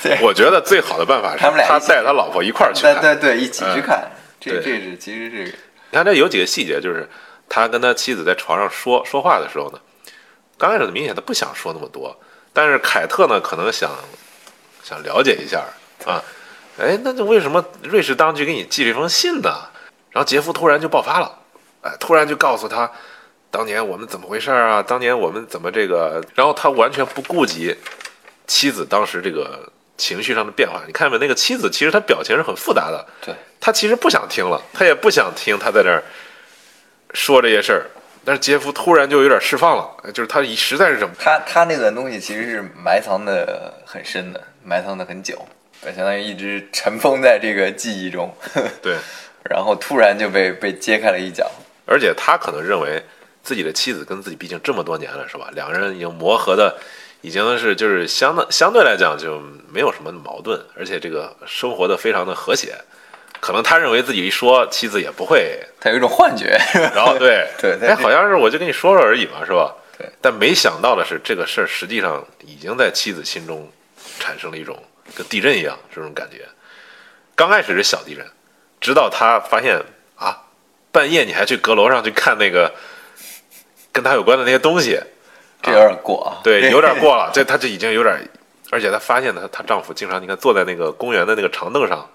[0.02, 3.02] 对，我觉得最好的办法是他带他老婆一块儿去对看。
[3.02, 7.08] 对对，一起去嗯看，这这是其实这个你看这有几个细节，就是
[7.48, 9.78] 他跟他妻子在床上说说话的时候呢，
[10.56, 12.18] 刚开始明显他不想说那么多，
[12.52, 13.90] 但是凯特呢可能想
[14.82, 15.64] 想了解一下
[16.06, 16.22] 啊，
[16.78, 19.68] 哎，那就为什么瑞士当局给你寄这封信呢？
[20.10, 21.38] 然后杰夫突然就爆发了，
[21.82, 22.90] 哎，突然就告诉他，
[23.50, 24.82] 当年我们怎么回事啊？
[24.82, 26.24] 当年我们怎么这个？
[26.34, 27.76] 然后他完全不顾及
[28.46, 29.70] 妻子当时这个
[30.00, 30.82] 情绪上的变化。
[30.86, 31.18] 你看没？
[31.18, 36.02] 那个妻子其实她表情是很复杂的，对她其实不想听了，她也不想听他在这儿
[37.12, 37.86] 说这些事儿。
[38.24, 45.46] 但是杰夫突然就有点释放了，就是他实在是忍不他他那段东西其实是埋藏的很深的，埋藏的很久，
[45.82, 48.30] 相当于一直尘封在这个记忆中，
[48.82, 48.96] 对，
[49.48, 51.50] 然后突然就被被揭开了一角。
[51.86, 53.02] 而且他可能认为
[53.42, 55.48] 自己的妻子跟自己毕竟这么多年了，是吧？
[55.54, 56.78] 两个人已经磨合的
[57.22, 59.40] 已经是就是相当相对来讲就
[59.70, 62.74] 没有什么矛盾，而且这个生活的非常的和谐。
[63.40, 66.58] 可能他认为自己一说，妻子也不会他有一种幻觉，
[66.94, 69.74] 然后对 对对哎，好像是我就跟你说说而已嘛，是吧？
[69.96, 70.06] 对。
[70.20, 73.70] 但没想到的是，这个事儿实际上已经在妻子心中
[74.18, 74.82] 产生了一种
[75.14, 76.46] 跟地震一样这种感觉。
[77.34, 78.26] 刚开始是小地震，
[78.78, 79.82] 直到他发现
[80.16, 80.36] 啊，
[80.92, 82.70] 半夜你还去阁楼上去看那个
[83.90, 85.00] 跟他有关的那些东西，
[85.62, 86.40] 这有点过啊。
[86.44, 88.16] 对， 有点过了，这她就已经有点
[88.70, 92.08] 而且她发现她她丈夫经常你看坐在那个公园的那个长凳上，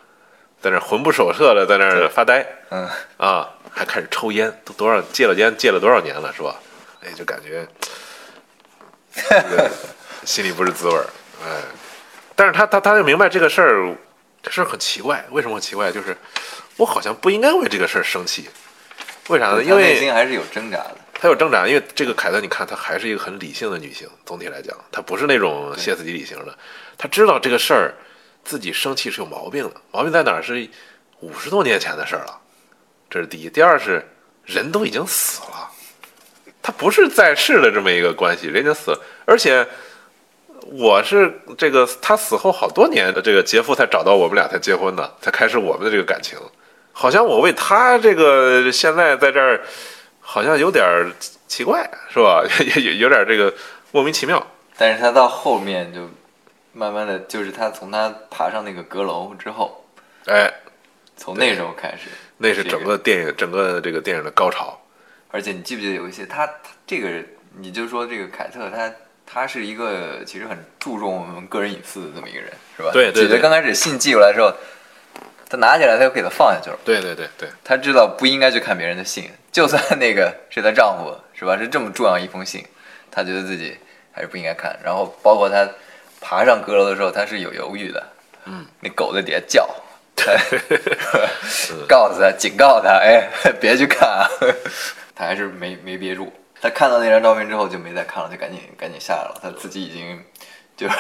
[0.62, 6.56] 在那魂不守舍的在那儿发呆嗯，啊，还开始抽烟，都多少戒了烟戒了多少年了是吧？
[7.04, 7.68] 哎，就感觉
[9.14, 9.70] 这个
[10.26, 11.06] 心里不是滋味儿，
[11.44, 11.62] 哎。
[12.38, 13.96] 但是她她她就明白这个事儿，
[14.42, 15.92] 这事儿很奇怪，为什么很奇怪？
[15.92, 16.16] 就是
[16.78, 18.50] 我好像不应该为这个事儿生气，
[19.30, 19.64] 为啥呢？
[19.64, 20.96] 因为内为心还是有挣扎的。
[21.18, 26.56] 她有挣扎，因为这个凯特，你看她还是一个很理性的女性，总体来讲，她不是那种歇斯底里型的，
[26.98, 27.96] 她知道这个事儿
[28.44, 30.44] 自己生气是有毛病的，毛病在哪儿？
[30.44, 30.70] 是
[31.22, 32.38] 五十多年前的事儿了，
[33.10, 33.50] 这是第一。
[33.50, 34.06] 第二是
[34.44, 35.72] 人都已经死了，
[36.62, 39.66] 她不是在世的这么一个关系，人已经死了，而且
[40.64, 46.38] 我是这个他死后好多年的这个杰夫才找到我们俩才结婚的，才开始我们的这个感情，
[46.92, 49.62] 好像我为他这个现在在这儿。
[50.28, 51.12] 好像有点儿
[51.48, 52.44] 奇怪，是吧？
[52.76, 53.54] 有有有点儿这个
[53.92, 54.46] 莫名其妙。
[54.76, 56.10] 但是他到后面就
[56.74, 59.86] 慢慢的就是他从他爬上那个阁楼之后，
[60.26, 60.52] 哎，
[61.16, 62.10] 从那时候开始，
[62.40, 64.78] 那是整个电影整个这个电影的高潮。
[65.30, 66.54] 而且你记不记得有一些他他
[66.88, 67.10] 这个
[67.58, 68.92] 你就说这个凯特他
[69.26, 72.90] 他是一个其实很注重我们个人隐私的这么一个人，是吧？
[72.92, 74.52] 对对对刚开始信寄过来的时候，
[75.50, 76.78] 他拿起来他又给他放下去了。
[76.84, 81.58] 对对对对，他知道不应该去看别人的信，就算那个是她丈夫，是吧？
[81.58, 82.62] 是这么重要一封信，
[83.10, 83.78] 她觉得自己
[84.12, 84.78] 还是不应该看。
[84.84, 85.66] 然后包括她
[86.20, 88.06] 爬上阁楼的时候，她是有犹豫的。
[88.44, 89.66] 嗯，那狗在底下叫
[91.88, 93.30] 告诉她，警告他，哎，
[93.62, 94.28] 别去看啊。
[95.16, 96.34] 他还是没没憋住。
[96.60, 99.40] 她看到那张照片之后就没再看了，就赶紧赶紧下来了。
[99.42, 100.22] 她自己已经
[100.76, 100.96] 就是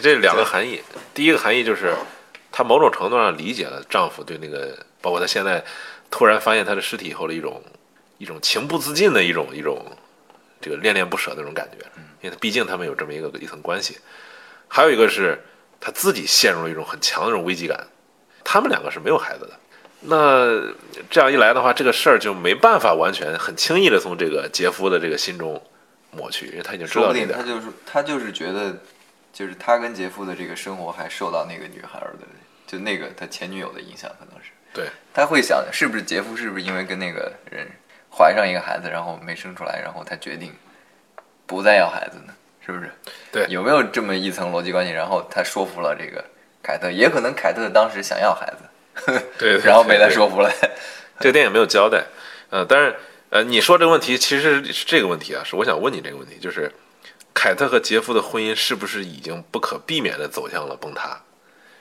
[0.00, 0.82] 这两个含义。
[1.12, 1.94] 第一个含义就是，
[2.50, 5.62] 她某种程度上理解了丈夫对那个，包括她现在
[6.10, 7.62] 突然发现他的尸体以后的一种
[8.18, 9.84] 一种情不自禁的一种一种
[10.60, 11.84] 这个恋恋不舍那种感觉。
[12.20, 13.98] 因为他毕竟他们有这么一个一层关系。
[14.66, 15.40] 还有一个是
[15.80, 17.86] 他自己陷入了一种很强的这种危机感。
[18.44, 19.50] 他们两个是没有孩子的。
[20.00, 20.74] 那
[21.10, 25.60] 这样一来的话，这个事儿就没办法完全很轻易的从这个杰夫的这个心中
[26.12, 27.28] 抹去，因为他已经知道这一点。
[27.28, 28.76] 不定他就是他就是觉得，
[29.32, 32.26] 就是他跟杰夫的这个生活还受到那个女孩的，
[32.66, 37.66] 就那个他前女友的影响，可能是对，他会想，是不是杰夫是不是因为跟那个人
[38.10, 40.52] 怀上一个孩子，然后没生出来，然后他决定
[41.46, 42.34] 不再要孩子呢？
[42.64, 42.90] 是不是？
[43.32, 44.92] 对有没有这么一层逻辑关系？
[44.92, 46.22] 然后他说服了这个
[46.62, 50.52] 凯特，也可能凯特当时想要孩子，对 对然后被他说服了。
[51.18, 52.04] 这个电影没有交代，
[52.50, 52.94] 呃，但是
[53.30, 56.70] 呃，你说这个问题其实是这个问题啊，是我想问你这个问题，就是
[57.34, 61.20] 凯特和杰夫的婚姻是不是已经不可避免地走向了崩塌？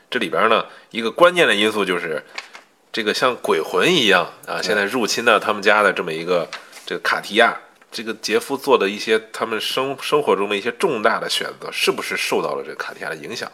[0.09, 2.23] 这里边呢，一个关键的因素就是
[2.97, 6.49] 这个像鬼魂一样啊，现在入侵到他们家的这么一个
[6.83, 7.55] 这个卡提亚，
[7.91, 13.51] 这个杰夫做的一些他们生生活中的一些重大的选择，是不是受到了这个卡提亚的影响？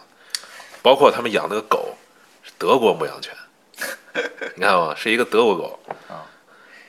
[0.82, 1.94] 包括他们养那个狗
[2.41, 3.36] 是德国牧羊犬，
[4.56, 4.96] 你看吗？
[4.96, 5.78] 是一个德国狗
[6.08, 6.24] 啊。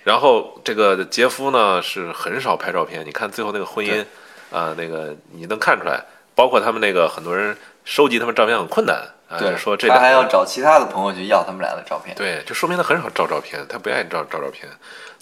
[0.04, 4.04] 然后这个杰夫呢是很少拍照片，你看最后那个婚姻
[4.52, 6.04] 啊、那个你能看出来，
[6.36, 8.96] 包括他们那个很多人收集他们照片很困难
[9.28, 14.68] 啊，对，说这他还要找其他的朋友去要他们俩的照片，对，就说明他很少照照片，他不愿意照照照片，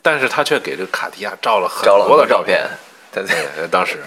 [0.00, 2.68] 但是他却给这个卡地亚照了很多的照片。
[3.12, 3.98] 对对，对，当时，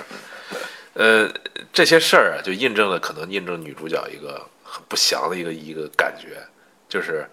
[0.94, 1.30] 呃，
[1.72, 6.38] 这些事儿啊，就印证了可能印证女主角一个很不祥的一个一个感觉，
[6.90, 7.30] 就是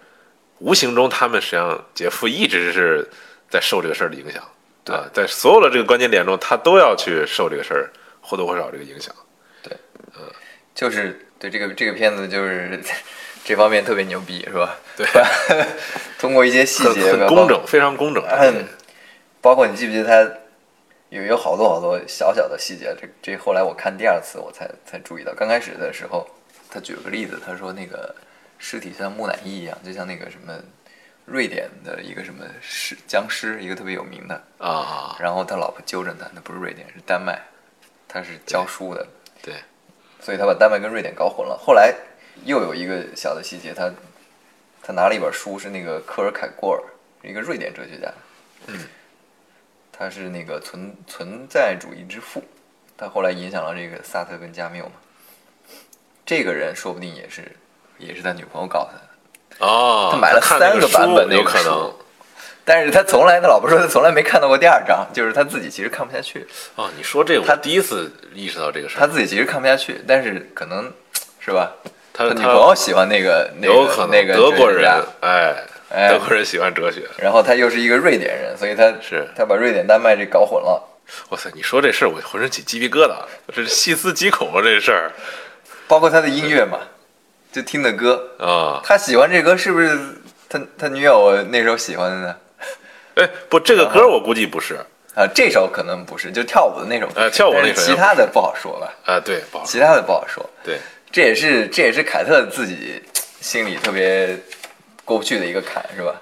[0.59, 3.09] 无形中他们实际上杰夫一直是
[3.49, 4.43] 在受这个事儿的影响，
[4.83, 4.95] 对。
[4.95, 9.13] 啊，在所有的这个关键点中，他都要去受这个事儿或多或少这个影响。
[10.73, 12.81] 就是对这个这个片子就是
[13.43, 14.77] 这方面特别牛逼，是吧？
[14.95, 15.05] 对，
[16.17, 18.23] 通过一些细节，很工整，非常工整。
[18.25, 18.65] 嗯，
[19.41, 20.37] 包括你记不记得他
[21.09, 26.27] 有有好多好多小小的细节，这这后来我看第二次我才才注意到，刚开始的时候
[26.69, 28.15] 他举了个例子，他说那个
[28.57, 30.57] 尸体像木乃伊一样，就像那个什么
[31.25, 37.41] 瑞典的一个什么尸僵尸，一个特别有名的，啊，然后他老婆纠正他，那不是瑞典，是丹麦，
[38.07, 39.05] 他是教书的，
[39.41, 39.55] 对，
[40.23, 41.55] 所以他把丹麦跟瑞典搞混了。
[41.57, 41.93] 后来
[42.45, 43.91] 又有一个小的细节，他
[44.81, 46.81] 他拿了一本书，是那个克尔凯郭尔，
[47.21, 48.11] 一个瑞典哲学家，
[48.67, 48.79] 嗯，
[49.91, 52.41] 他是那个存存在主义之父，
[52.97, 54.93] 他后来影响了这个萨特跟加缪嘛。
[56.25, 57.51] 这个人说不定也是
[57.97, 61.93] 也是他女朋友告诉他的，哦，他买了三个版本那个有可能书。
[62.65, 68.99] 但是他从来，他老婆说他从来没看到过第二章，就是他自己其实看不下去，哦，你说这个，他第一次意识到这个事儿。
[68.99, 70.91] 他自己其实看不下去，但是可能
[71.39, 71.71] 是吧？
[72.13, 74.89] 他他女朋友喜欢那个那个那个德国人
[75.19, 75.55] 哎
[76.09, 77.01] 德国人喜欢哲学。
[77.17, 80.81] 然后他又是一个瑞典人，所以他是他把瑞典丹麦这搞混了。
[81.29, 83.15] 哇塞，你说这事儿我浑身起鸡皮疙瘩，
[83.53, 84.61] 这是细思极恐啊！
[84.63, 85.11] 这事儿，
[85.87, 86.79] 包括他的音乐嘛，
[87.51, 88.79] 就听的歌，啊。
[88.83, 89.99] 他喜欢这歌是不是
[90.47, 92.35] 他他女友那时候喜欢的呢？
[93.21, 94.75] 哎，不，这个歌我估计不是
[95.15, 99.71] 啊，这首可能不是，就跳舞的那首不是，呃跳舞那首其他的不好说吧，啊，对，不好说。
[99.71, 100.43] 其他的不好说。
[100.63, 100.79] 对，
[101.11, 103.01] 这也是这也是凯特自己
[103.39, 104.37] 心里特别
[105.05, 106.15] 过不去的一个坎，是吧？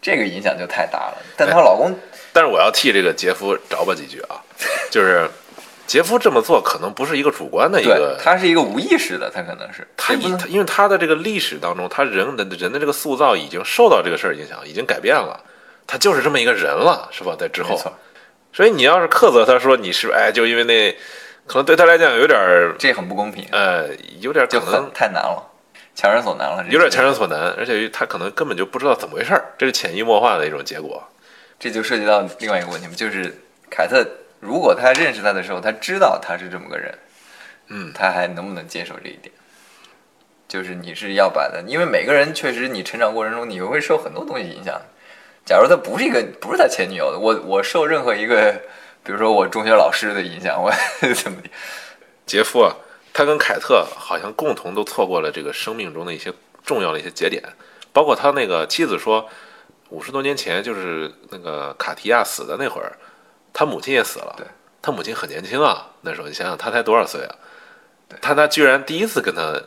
[0.00, 1.16] 这个影响就太大了。
[1.36, 1.94] 但她老公
[2.32, 4.40] 但是我要替这个杰夫找吧几句啊，
[4.90, 5.28] 就是
[5.86, 10.14] 杰夫这么做可能不是一个主观的一个，他是一个无意识的，他可能是他
[10.48, 15.38] 因为他的这个历史当中，他人的人的这个塑造已经受到这个事儿影响，已经改变了，
[15.86, 17.36] 他就是这么一个人了，是吧？
[17.38, 17.80] 在之后
[18.52, 20.90] 所以你要是苛责他说你是哎，就因为那
[21.46, 23.88] 可能对他来讲有点儿这很不公平，呃，
[24.20, 25.42] 有点就可能很太难了，
[25.94, 31.02] 强人所难了，有点强人所难，而且他可能根本就不知道怎么回事儿，这是潜移默化的一种结果。
[31.58, 33.34] 这就涉及到另外一个问题嘛，就是
[33.68, 34.06] 凯特
[34.38, 36.96] 如果他认识他的时候，他知道他是这么个人，
[37.68, 39.34] 嗯他还能不能接受这一点？
[40.46, 44.80] 就是你是要把他，因为每个人确实你成长过程中你会受很多东西影响。
[45.44, 48.52] 假如他不是一个不是他前女友的，我我受任何一个，
[49.02, 50.72] 比如说我中学老师的影响，我
[51.14, 51.48] 怎么的？
[52.26, 52.74] 杰夫啊，
[53.12, 56.32] 他跟凯特好像共同都错过了这个生命中的一些
[56.64, 57.42] 重要的一些节点，
[57.92, 59.28] 包括他那个妻子说，
[59.90, 62.96] 五十多年前就是那个卡提亚死的那会儿，
[63.52, 64.34] 他母亲也死了。
[64.38, 64.46] 对，
[64.80, 67.34] 他母亲很年轻啊，那时候你想想他才多少岁啊？
[68.08, 69.60] 对她她居然第一次跟她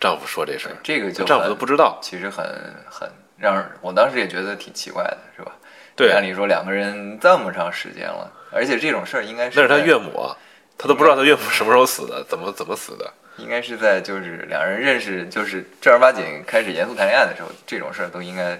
[0.00, 1.98] 丈夫说这事儿，这个就丈夫都不知道。
[2.02, 2.44] 其实很
[2.90, 3.10] 很
[3.42, 5.50] 让，我当时也觉得挺奇怪的，是吧？
[5.96, 10.36] 对，按理说两个人这么长时间了，而且这种事儿应该是那是他岳母啊，
[10.78, 13.12] 他都不知道他岳母什么时候死的，怎么怎么死的。
[13.38, 18.56] 应该是在就是两人认识，就是正儿八经开始严肃谈恋爱的时候，这种事儿都应该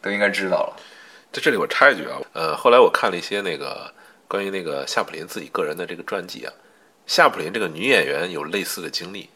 [0.00, 0.76] 都应该知道了。
[1.30, 3.92] 在这里我插一句啊，呃，后来我看了一些那个
[4.26, 6.52] 关于那个夏普林自己个人的这个传记啊，
[7.06, 9.28] 夏普林这个女演员有类似的经历，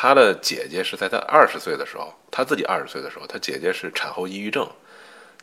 [0.00, 4.64] 她的姐姐是在他二十岁的时候，他自己二十岁的时候，他姐姐是产后抑郁症，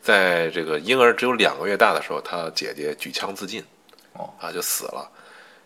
[0.00, 3.62] 在这个婴儿只有两个月大的时候，他姐姐举枪自尽，
[4.14, 5.06] 哦啊就死了。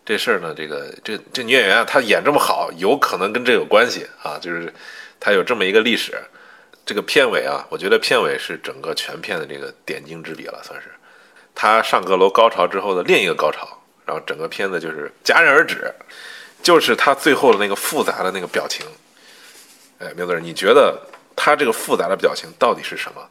[0.05, 4.75] 这事儿呢，这个这这女演员啊，她演这么好，有可能跟这有关系啊，就是
[5.21, 6.21] 她有这么一个历史。
[6.85, 10.89] 这个片尾啊，我觉得片尾是整个全片的这个点睛之笔了，算是。
[11.55, 13.69] 她上阁楼高潮之后的另一个高潮，
[14.05, 15.95] 然后整个片子就是戛然而止，
[16.63, 18.87] 就是他最后的那个复杂的那个表情。
[19.99, 20.99] 哎，苗子，你觉得
[21.37, 23.29] 他这个复杂的表情到底是什么？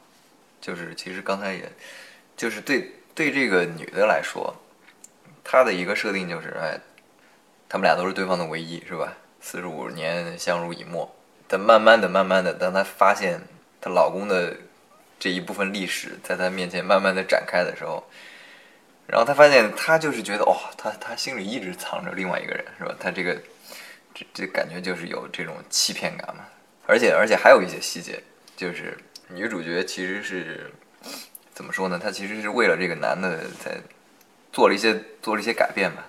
[0.60, 1.72] 就是其实刚才也，
[2.36, 4.54] 就是对对这个女的来说，
[5.42, 6.78] 她的一个设定就是，哎，
[7.68, 9.14] 他们俩都是对方的唯一，是吧？
[9.40, 11.12] 四十五年相濡以沫，
[11.48, 13.40] 但慢慢的、慢慢的，当她发现
[13.80, 14.54] 她老公的
[15.18, 18.06] 这一部分历史在她面前慢慢的展开的时候，
[19.10, 22.94] 然后她发现她就是觉得，哦，她她心里一直藏着另外一个人，是吧？
[23.00, 23.34] 她这个
[24.14, 26.44] 这这感觉就是有这种欺骗感嘛，
[26.86, 28.22] 而且而且还有一些细节，
[28.56, 28.96] 就是
[29.28, 30.70] 女主角其实是
[31.52, 31.98] 怎么说呢？
[32.00, 33.78] 她其实是为了这个男的在
[34.52, 36.06] 做了一些做了一些改变吧。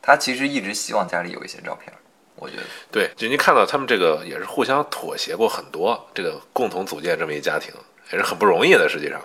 [0.00, 1.92] 她其实一直希望家里有一些照片，
[2.36, 7.72] 我觉得对，就您看到他们这个也是互相妥协过很多，这个共同组建这么一家庭
[8.12, 8.86] 也是很不容易的。
[8.86, 9.20] 实际上，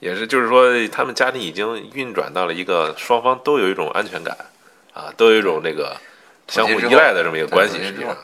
[0.00, 4.36] 也是就是说，他们家庭已经运转到了一个双方都有一种安全感
[4.92, 5.96] 啊，都有一种那个
[6.48, 7.78] 相互依赖的这么一个关系。
[7.78, 8.16] 对实际上，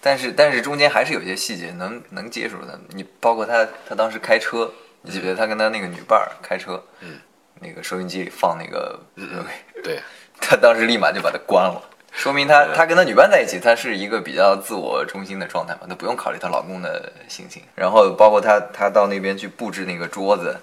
[0.00, 2.80] 但是但是中间还是有些细节能能接触的。
[2.90, 4.70] 你包括他他当时开车，
[5.02, 7.18] 你记不记得他跟他那个女伴儿开车，嗯，
[7.60, 9.44] 那个收音机里放那个，嗯，
[9.84, 10.00] 对，
[10.40, 11.80] 他当时立马就把它关了，
[12.12, 17.62] 说明他他跟他女伴在一起，他是一个比较自我中心的状态嘛，他不用考虑她老公的心情。
[17.74, 20.56] 然后包括她她到那边去布置那个桌子，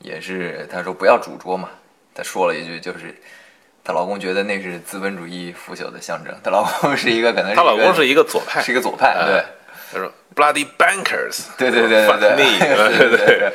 [0.00, 1.68] 也是她说不要主桌嘛，
[2.14, 3.14] 她说了一句就是。
[3.84, 6.34] 她老公觉得那是资本主义腐朽的象征。
[6.44, 9.42] 她老公是一个可能是她老公是一一个左派，是一个左派，哎对，
[9.90, 13.52] 他说 “bloody bankers”，对对对对对对对对。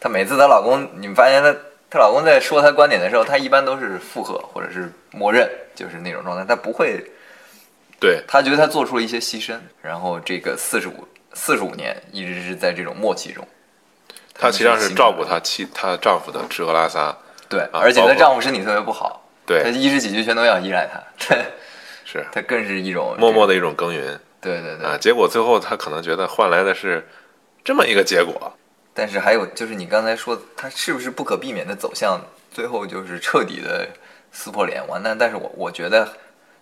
[0.00, 1.54] 她每次她老公，你们发现她
[1.88, 7.00] 她老公在说她观点的时候，她一般都是附和或者是默认，就是那种状态，她不会
[8.00, 13.46] 对她觉得她做出了一些牺牲，然后这个四十五四十五年一直是在这种默契中。
[14.38, 17.16] 她实际上是照顾她妻她丈夫的吃喝拉撒，
[17.48, 21.00] 对，啊而且她丈夫身体特别不好，对她对，衣食起居全都要依赖他，
[22.04, 24.86] 是 她更是一种默默的一种耕耘对对对。
[24.86, 24.96] 啊。
[25.00, 27.06] 结果最后她可能觉得换来的是
[27.64, 28.52] 这么一个结果，
[28.92, 32.20] 但是还有就是你刚才说，她是不是不可避免的走向
[32.52, 33.88] 最后就是彻底的
[34.32, 35.16] 撕破脸完蛋？
[35.18, 36.08] 但是我我觉得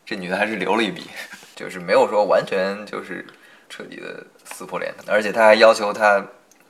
[0.07, 1.09] 这女的还是留了一笔，
[1.57, 3.27] 就是没有说完全就是
[3.69, 6.25] 彻底的撕破脸，而且她还要求他。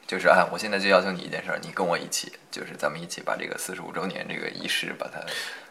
[0.07, 5.19] 就是啊，我现在就要求你一件事儿，你跟我一起，就是咱们一起把这个四十五周年这个仪式把它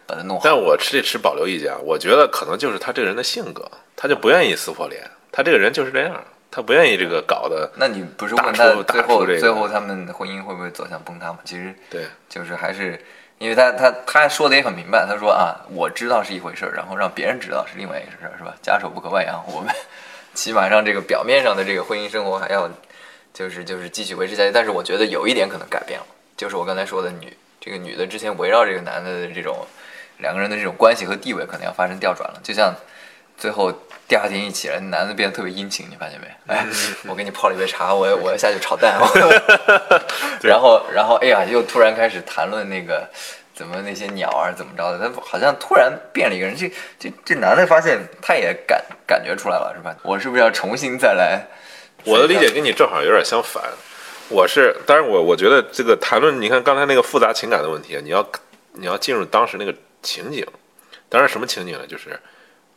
[0.05, 0.41] 把它弄好。
[0.43, 11.39] 但我持这持保留意见啊，我觉得可能就是他这个人的性格，他就不愿意撕破脸，他这个人就是这样，他不愿意这个搞的，那你不是问他最后这个最后他们婚姻会不会走向崩塌吗？
[11.43, 12.99] 其实对就是还是
[13.37, 18.55] 因为他他他说的也很明白，他说啊，我知道是一回事儿，然后让别人知道是另外一回事儿，是吧？
[18.61, 19.73] 家丑不可外扬，我们
[20.33, 22.69] 起码让这个表面上的这个婚姻生活还要
[23.33, 24.51] 就是就是继续维持下去。
[24.51, 26.05] 但是我觉得有一点可能改变了，
[26.37, 29.65] 就是我刚才说的女这个女的之前围绕这个男的的这种
[30.19, 32.73] 两个人的这种关系和地位可能要发生调转了，就像
[33.37, 33.71] 最后
[34.07, 36.27] 第二天一起来，男的变得特别殷勤，你发现没？
[36.53, 36.65] 哎，
[37.07, 38.99] 我给你泡了一杯茶，我要 我要下去炒蛋，
[40.43, 43.09] 然后然后哎呀，又突然开始谈论那个
[43.55, 46.55] 怎么那些鸟啊怎么着的，他好像突然变了一个人。
[46.55, 49.95] 这这这男的发现他也感感觉出来了，是吧？
[50.03, 51.47] 我是不是要重新再来？
[52.05, 53.63] 我的理解跟你正好有点相反。
[54.29, 58.27] 我是，当然我我觉得这个谈论，你看刚才那个复杂情感的问题，你要
[58.71, 60.45] 你要进入当时那个情景，
[61.09, 61.85] 当然什么情景呢？
[61.85, 62.19] 就是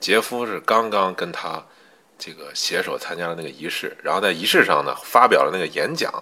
[0.00, 1.64] 杰夫是刚刚跟他
[2.18, 6.12] 这个携手参加了那个仪式，然后在仪式上呢发表了那个演讲，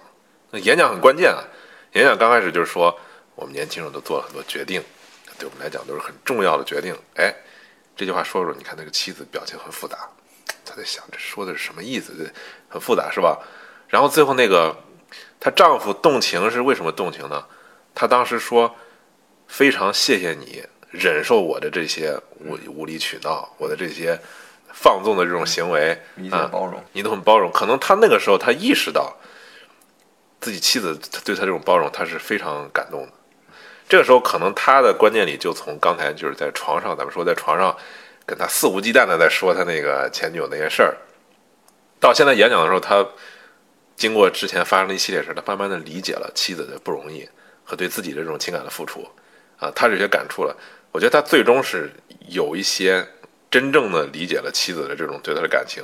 [0.51, 1.43] 那演讲很关键啊。
[1.93, 2.97] 演讲刚开始就是说，
[3.35, 4.81] 我们年轻人都做了很多决定，
[5.39, 6.95] 对我们来讲都是很重要的决定。
[7.15, 7.33] 哎，
[7.97, 9.97] 这句话说说，你看那个妻子表情很复杂，
[10.63, 12.31] 他在想这说的是什么意思？
[12.75, 13.39] 这很复杂是吧？
[13.87, 14.75] 然后最后那个
[15.39, 17.45] 她丈夫动情是为什么动情呢？
[17.93, 18.75] 她当时说
[19.47, 20.61] 非常谢谢你
[20.91, 24.19] 忍受我的这些无无理取闹，我的这些
[24.73, 27.49] 放纵的这种行为，理解啊包容，你都很包容。
[27.51, 29.15] 可能他那个时候他意识到
[30.41, 33.09] 自己妻子对他这种包容，他是非常感动的。
[33.87, 37.73] 这个时候，可能他的观念里就从刚才就是在床上，咱们说在床上
[38.25, 40.97] 跟他肆无忌惮的在说他那个前女友那些事儿，
[41.99, 43.05] 到现在演讲的时候，他
[43.95, 47.27] 经过之前发生的一系列事，他慢慢的理解了妻子的不容易
[47.63, 49.07] 和对自己的这种情感的付出
[49.57, 50.55] 啊，他有些感触了。
[50.91, 51.91] 我觉得他最终是
[52.27, 53.05] 有一些
[53.49, 55.83] 真正的理解了妻子的这种对他的感情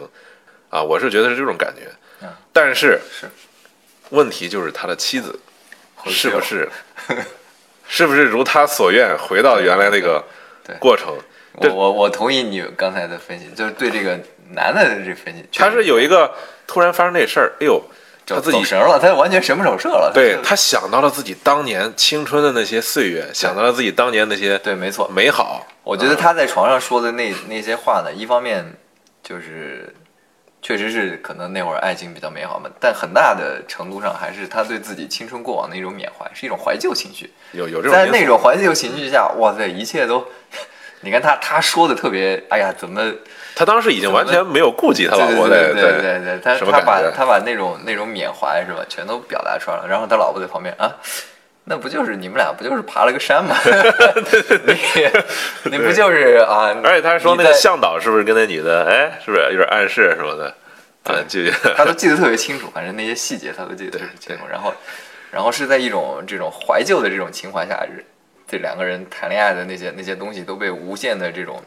[0.70, 1.90] 啊，我是觉得是这种感觉
[2.22, 2.30] 嗯。
[2.54, 3.30] 但是是
[4.10, 5.40] 问题就是他的妻子
[6.06, 6.70] 是不是
[7.88, 10.24] 是不是如他所愿回到原来那个
[10.64, 11.18] 对过程？
[11.54, 14.18] 我我我同意你刚才的分析，就是对这个
[14.54, 16.32] 男的这分析，他是有一个
[16.68, 17.82] 突然发生这事儿，哎呦，
[18.26, 20.12] 他自己走神了，他完全神不守舍了。
[20.14, 25.66] 对他想到了自己当年青春的那些岁月，想到了自己当年那些对，没错，美好。
[25.84, 28.64] 我觉得他在床上说的那那些话呢，一方面
[29.24, 29.94] 就是
[30.62, 37.32] 确实是可能那会儿爱情比较美好嘛，但很大的程度上还是他对自己青春过往的一种缅怀，是一种怀旧情绪。
[37.54, 40.24] 有有这种在那种怀旧情绪下，哇塞，一切都，
[41.02, 43.12] 你看他他说的特别，哎呀，怎么
[43.56, 49.88] 他当时已经完全没有顾及他老婆的对对对他他把他把那种那种缅怀是吧，全都表达出来了。
[49.88, 50.96] 然后他老婆在旁边啊，
[51.66, 53.56] 那不就是你们俩不就是爬了个山吗？
[55.64, 56.74] 你你不就是啊？
[56.84, 60.56] 而且他说那个向导是不是跟那女的，哎，是不是有点暗示什么的？
[61.04, 61.40] 啊，就
[61.76, 64.44] 他都记得特别清楚，反正那些细节他都记得特别清楚。
[64.48, 64.72] 然后，
[65.32, 67.84] 然后是在一种这种怀旧的这种情怀下，
[68.52, 71.64] 这两个人谈恋爱的那些那些东西都被无限的这种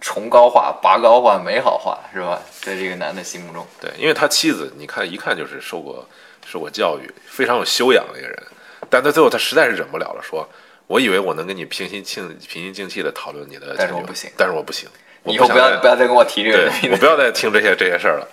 [0.00, 2.40] 崇高化、拔高化、美好化，是吧？
[2.62, 6.08] 在这个男的心目中，对，因为他妻子，你看一看就是受过
[6.46, 8.42] 受过教育，非常有修养的一个人，
[8.88, 10.48] 但他最后他实在是忍不了了，说
[10.88, 14.88] ：“我以为我能跟你平心静平心静气的讨论你的但是我不行但是我不行，
[15.24, 18.26] 我以后不要不要再跟我提这个对，我不要再听这些这些事儿了。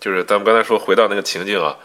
[0.00, 1.76] 就是咱们刚才说回到那个情境啊，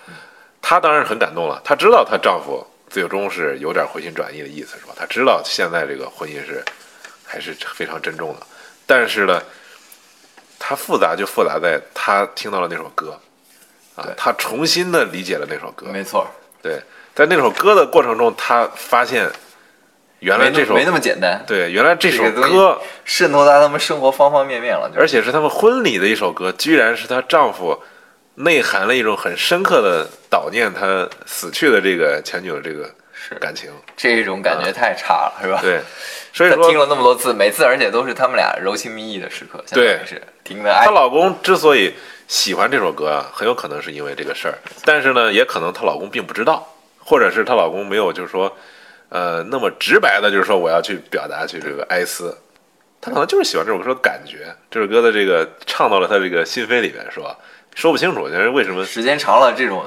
[0.62, 2.66] 她当然很感动了，她知道她丈夫
[2.96, 4.94] 最终是有点回心转意的意思，是吧？
[4.96, 6.64] 她知道现在这个婚姻是
[7.26, 8.48] 还是非常珍重的，
[8.86, 9.44] 但是呢，
[10.58, 13.20] 她复杂就复杂在他听到了那首歌
[13.98, 16.26] 啊对，她重新的理解了那首歌，没错，
[16.62, 16.82] 对，
[17.14, 19.30] 在那首歌的过程中，他发现
[20.20, 22.82] 原来这首没那么没那么简单，对，原来这首歌。
[23.04, 24.90] 渗透到他们生活方方面面了。
[24.96, 27.78] 而且是他们婚礼的一首歌，居然是她丈夫
[28.36, 32.90] 内含了一种很深刻的悼念他死去的这个前女友这个
[33.40, 33.72] 感情。
[33.96, 35.60] 这种感觉太差了，是吧？
[35.62, 35.82] 对，
[36.34, 41.94] 所以说听了那么多次，每次而且都是他们俩柔情蜜意的时刻，相当于是听的哎她，老公之所以
[42.28, 46.68] 喜欢这首歌啊，很有可能是因为这个事儿，但是呢，也可能她老公并不知道，
[47.00, 48.56] 或者是她老公没有就是说，
[49.10, 52.38] 呃，那么直白的，就是说我要去表达去这个哀思。
[53.02, 57.38] 他可能就是喜欢这首歌的感觉，这首歌的这个唱到了他这个心扉里面，是吧？
[57.76, 58.84] 说不清楚，就是为什么？
[58.84, 59.86] 时间长了，这种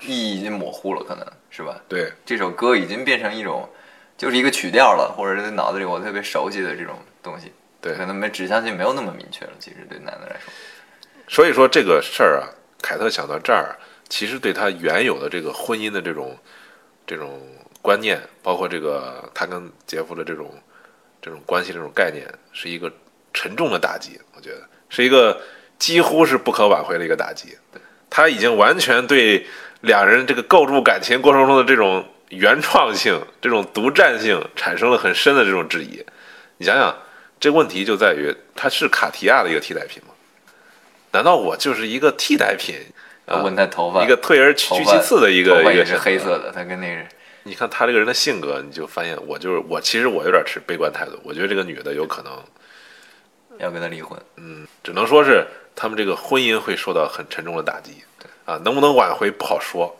[0.00, 1.80] 意义已经模糊了，可能是吧？
[1.86, 3.68] 对，这首歌已经变成一种，
[4.16, 9.52] 就是一个曲调了，或者是脑子里我特别熟悉的这种东西，对可能没指向性没有那么明确了。
[9.60, 10.50] 其实对男的来说，
[11.28, 12.48] 所以说这个事儿啊，
[12.82, 13.76] 凯特想到这儿，
[14.08, 16.36] 其实对他原有的这个婚姻的这种
[17.06, 17.40] 这种
[17.82, 20.50] 观念，包括这个他跟杰夫的这种
[21.20, 22.90] 这种关系这种概念，是一个
[23.34, 24.18] 沉重的打击。
[24.34, 25.38] 我觉得是一个
[25.78, 27.56] 几乎是不可挽回的一个打击。
[28.08, 29.46] 他已经完全对
[29.80, 36.04] 两人这个构筑感情过程中的这种原创性、这种独占性产生了很深的这种质疑。
[36.58, 36.96] 你想想，
[37.38, 40.14] 这问题就在于他是卡提亚的一个替代品吗？
[41.12, 42.76] 难道我就是一个替代品？
[43.26, 47.06] 啊，问他头发，一个退而求其次的一个一个是黑色的，他跟那个人
[47.42, 51.18] 你看他这个人的性格，你就发现我就是我，其实我有点持悲观态度。
[51.24, 52.32] 我觉得这个女的有可能，
[53.58, 54.16] 要跟他离婚。
[54.36, 55.44] 嗯只能说是
[55.76, 58.02] 他们这个婚姻会受到很沉重的打击。
[58.46, 59.92] 啊，能不能挽回不好说，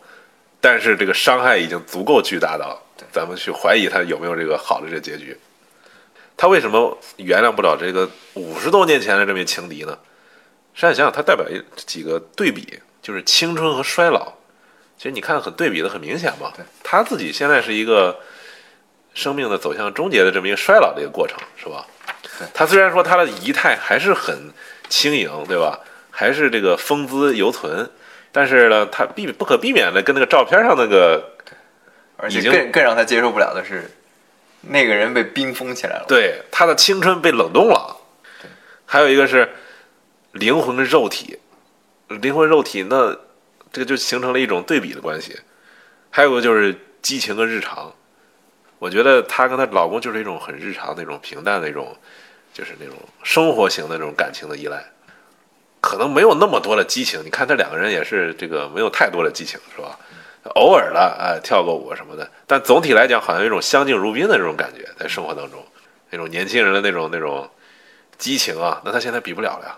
[0.61, 5.37] 但是这个伤害已经足够巨大到咱们去怀疑他有没有这个好的这个结局。
[6.37, 9.97] 他为什么原谅不了这个五十多年前的这名情敌呢？
[10.73, 14.31] 实际上想想，它代表一几个对比，就是青春和衰老。
[14.97, 16.53] 其实你看，很对比的很明显嘛。
[16.81, 18.17] 他自己现在是一个
[19.13, 21.85] 生命的走向终结的这么一个衰老的一个过程，是吧？
[22.53, 24.53] 他虽然说他的仪态还是很
[24.89, 25.79] 轻盈，对吧？
[26.09, 27.89] 还是这个风姿犹存，
[28.31, 31.33] 但是呢，他避不可避免的跟那个照片上那个
[32.17, 33.91] 而且更更让他接受不了的是，
[34.61, 36.05] 那个人被冰封起来了。
[36.07, 37.95] 对他的青春被冷冻了。
[38.87, 39.47] 还有一个是
[40.31, 41.37] 灵魂跟肉体，
[42.07, 43.15] 灵魂肉体那
[43.71, 45.37] 这个就形成了一种对比的关系。
[46.09, 47.93] 还有个就是激情跟日常，
[48.79, 51.95] 我觉得她跟她老公就是一种很日常那种平淡的一种，
[52.57, 54.83] 就是那种生活型的那种感情的依赖，
[55.79, 57.23] 可能没有那么多的激情。
[57.23, 59.95] 你看这两个人也是这个没有太多的激情，是吧？
[60.55, 65.63] 偶尔的哎跳个舞什么的，但总体来讲好像有一种相敬如宾的这种感觉，在生活当中，
[66.09, 67.47] 那种年轻人的那种那种
[68.17, 69.77] 激情啊，那他现在比不了了呀。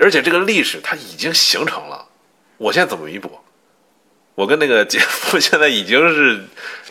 [0.00, 2.04] 而且这个历史它已经形成了，
[2.56, 3.38] 我现在怎么弥补？
[4.34, 6.40] 我跟那个姐夫现在已经是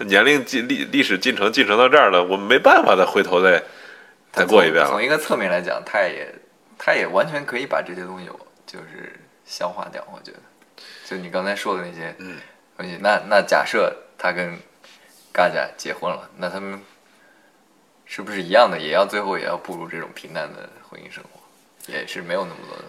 [0.06, 3.62] 年龄进历历史进程进程到这儿了，我没办法再回头再
[4.38, 4.90] 再过一遍了。
[4.90, 6.34] 从一个侧面来讲，他也
[6.78, 8.30] 他也完全可以把这些东西
[8.66, 9.14] 就是
[9.46, 10.06] 消化掉。
[10.14, 10.40] 我觉得，
[11.06, 12.38] 就你刚才说的那些嗯
[12.78, 14.58] 东西，那那假设他跟
[15.34, 16.82] 嘎家结婚了，那他们
[18.06, 21.40] 是不是一样的，也要最后也要步入这种平淡的婚姻生活，
[21.92, 22.84] 也是没有那么多的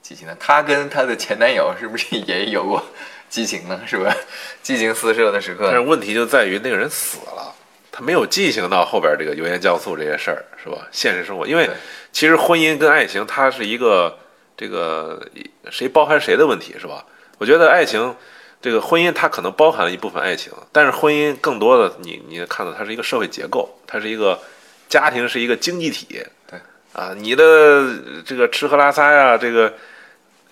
[0.00, 0.34] 激情的。
[0.36, 2.82] 他跟他的前男友是不是也有过
[3.28, 3.80] 激情呢？
[3.86, 4.14] 是吧？
[4.62, 7.51] 激情四射的时刻但是，问题就在于那个人死了，
[7.92, 10.88] 他没有进行到后边这个油盐酱醋这些事儿，是吧？
[10.90, 11.70] 现实生活，因为
[12.10, 14.18] 其实婚姻跟爱情它是一个
[14.56, 15.24] 这个
[15.70, 17.04] 谁包含谁的问题，是吧？
[17.36, 18.16] 我觉得爱情
[18.60, 24.40] 这个婚姻它可能包含了一部分爱情，但是婚姻更多的你你看到它是一个社会结构，它是一个
[24.88, 26.58] 家庭是一个经济体，对
[26.94, 27.84] 啊，你的
[28.24, 29.72] 这个吃喝拉撒呀，这个。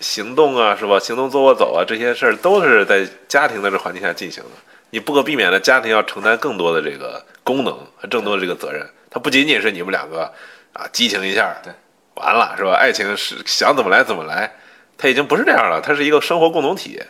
[0.01, 0.99] 行动啊，是吧？
[0.99, 4.49] 行动、坐、卧、走啊，这些事儿都是在家庭的这环境下进行的。
[4.91, 8.87] 你不可避免的，家庭要承担更多的这个功能和更多的这个责任。
[9.09, 10.31] 它不仅仅是你们两个
[10.73, 11.73] 啊激情一下，对，
[12.13, 12.73] 完了是吧？
[12.73, 14.53] 爱情是想怎么来怎么来，
[14.97, 17.01] 它已经不是这样了，它是一个生活共同体，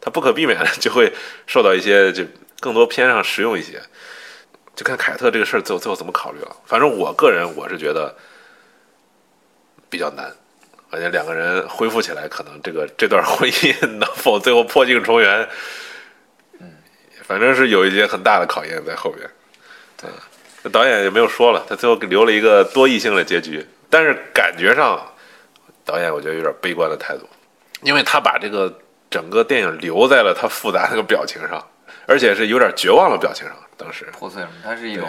[0.00, 1.12] 它不可避免的就会
[1.46, 2.24] 受到一些就
[2.60, 3.80] 更多偏上实用一些。
[4.74, 6.56] 就看凯特这个事儿最后最后怎么考虑了。
[6.66, 8.14] 反正我个人我是觉得
[9.88, 10.32] 比较难。
[10.88, 15.48] 而且两个人恢复起来，可能这个这段婚姻能否最后破镜重圆，嗯，
[17.26, 19.28] 反正是有一些很大的考验在后边。
[20.00, 20.10] 对，
[20.62, 25.00] 那导演也没有说了，他最后留了一个多异性的结局，但是感觉上，
[25.84, 27.28] 导演我觉得有点悲观的态度，
[27.82, 28.72] 因为他把这个
[29.10, 31.64] 整个电影留在了他复杂那个表情上，
[32.06, 33.56] 而且是有点绝望的表情上。
[33.76, 35.06] 当时破碎了，它是一种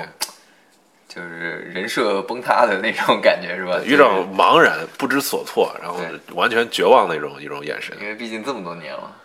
[1.08, 3.80] 就是人设崩塌的那种感觉，是吧？
[3.86, 6.02] 有点茫然、不知所措，然后
[6.34, 7.96] 完全绝望那种一种眼神。
[8.00, 9.16] 因为毕竟这么多年了，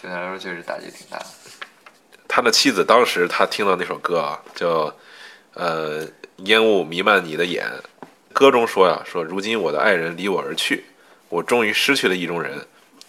[0.00, 1.26] 对他来说确实打击挺大的。
[2.28, 4.94] 他的妻子当时他听到那首歌啊，叫
[5.54, 6.06] 呃
[6.38, 7.64] 烟雾弥漫你的眼，
[8.32, 10.84] 歌中说呀，说如今我的爱人离我而去，
[11.28, 12.66] 我终于失去了意中人，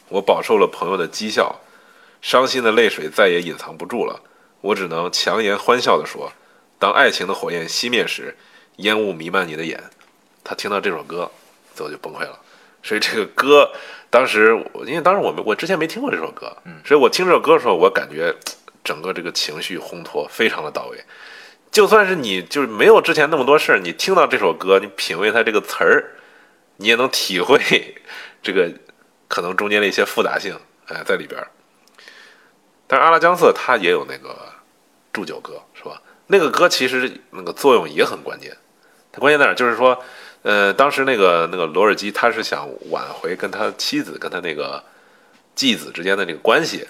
[0.09, 1.59] 我饱受了朋友的讥笑，
[2.21, 4.21] 伤心的泪水再也隐藏不住了，
[4.61, 6.31] 我只能强颜欢笑地说，
[6.79, 8.37] 当爱情的火焰熄灭时，
[8.77, 9.83] 烟雾弥漫你的眼。
[10.43, 11.29] 他听到这首歌，
[11.75, 12.39] 最后就崩溃了。
[12.81, 13.69] 所以这个歌，
[14.09, 18.33] 当时因为当时我没我之前没听过这首歌，嗯所以我听这首歌的时候，我感觉
[18.87, 20.97] 整个这个情绪烘托非常的到位。
[21.69, 26.15] 就算是你就是没有之前那么多事儿，你听到这首歌，你品味它这个词儿，
[26.77, 27.59] 你也能体会
[28.41, 28.71] 这个
[29.27, 30.57] 可能中间的一些复杂性，
[30.87, 31.45] 哎，在里边。
[32.87, 34.39] 但是阿拉江瑟他也有那个
[35.11, 36.01] 祝酒歌，是吧？
[36.27, 38.55] 那个歌其实那个作用也很关键。
[39.11, 39.53] 它关键在哪？
[39.53, 40.01] 就是说，
[40.43, 44.81] 呃，当时那个那个罗尔基他是想挽回跟他妻子跟他那个
[45.53, 46.87] 继子之间的那个关系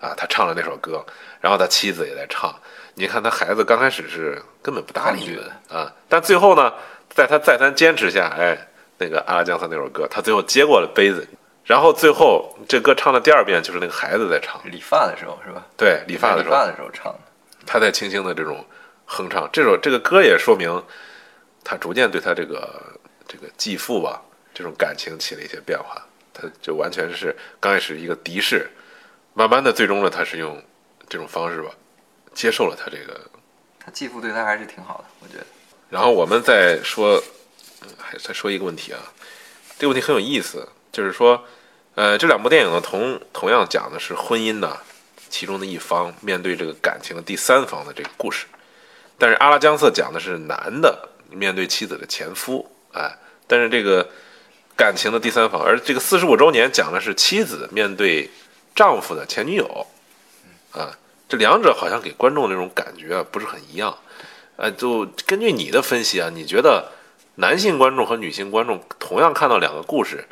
[0.00, 1.04] 啊，他唱了那首歌，
[1.40, 2.54] 然后他妻子也在唱。
[2.94, 6.72] 你看他孩子刚开始是根本不搭理你的啊，但最后呢，
[7.10, 8.56] 在他再三坚持下，哎，
[8.96, 11.28] 那个阿拉江色那首歌，他最后接过了杯子，
[11.64, 15.66] 然后最后这歌唱的第二遍就是那个孩子在唱，理发的时候是吧？
[15.76, 17.18] 对，理发的时候理发的时候唱的。
[17.66, 18.64] 他在轻轻的这种
[19.04, 20.82] 哼唱，这首这个歌也说明
[21.62, 22.82] 他逐渐对他这个
[23.28, 24.22] 这个继父吧
[24.54, 26.00] 这种感情起了一些变化，
[26.32, 28.70] 他就完全是刚开始一个敌视，
[29.34, 30.62] 慢慢的最终呢他是用
[31.08, 31.70] 这种方式吧
[32.34, 33.20] 接受了他这个，
[33.78, 35.46] 他继父对他还是挺好的，我觉得。
[35.88, 37.22] 然后我们再说，
[37.82, 38.98] 嗯还再说一个问题啊，
[39.78, 41.44] 这个问题很有意思，就是说，
[41.94, 44.76] 呃，这两部电影呢同同样讲的是婚姻的
[45.30, 48.46] 其中的一方面对这个感情的第三方的这个故事，
[49.16, 54.08] 但是阿拉江瑟讲的是男的面对妻子的前夫，哎，但是这个
[54.76, 58.28] 感情的第三方，而这个四十五周年讲的是妻子面对
[58.74, 59.86] 丈夫的前女友，
[60.76, 60.96] 啊，
[61.28, 63.96] 这两者好像给观众那种感觉啊不是很一样，
[64.56, 66.92] 呃，就根据你的分析啊，你觉得
[67.36, 70.26] 男性观众和女性观众同样看到两个故事，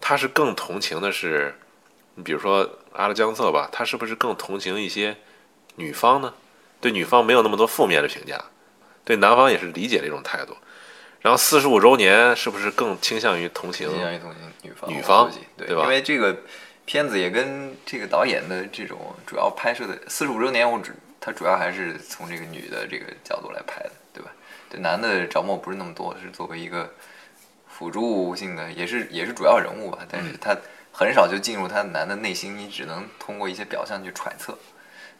[0.00, 1.54] 他是更同情的是，
[2.14, 5.16] 你比如说阿拉江瑟吧，他是不是更同情一些
[5.76, 6.32] 女方呢？
[6.80, 8.38] 对女方没有那么多负面的评价，
[9.04, 10.56] 对男方也是理解的一种态度。
[11.20, 13.88] 然后四十五周年是不是更倾向于同情？
[13.88, 16.36] 倾向于同情女方，女方对吧因为这个
[16.86, 24.30] 片子也跟这个导演的这种主要拍摄的四十五周年，我只他主要还是从这个女的这个角度来拍的，对吧？
[24.68, 26.92] 对男的着墨不是那么多，是作为一个
[27.66, 30.56] 辅助性的，也是也是主要人物吧，但嗯是他
[30.92, 34.56] 很少就进入他男的内心，你只能通过一些表象去揣测，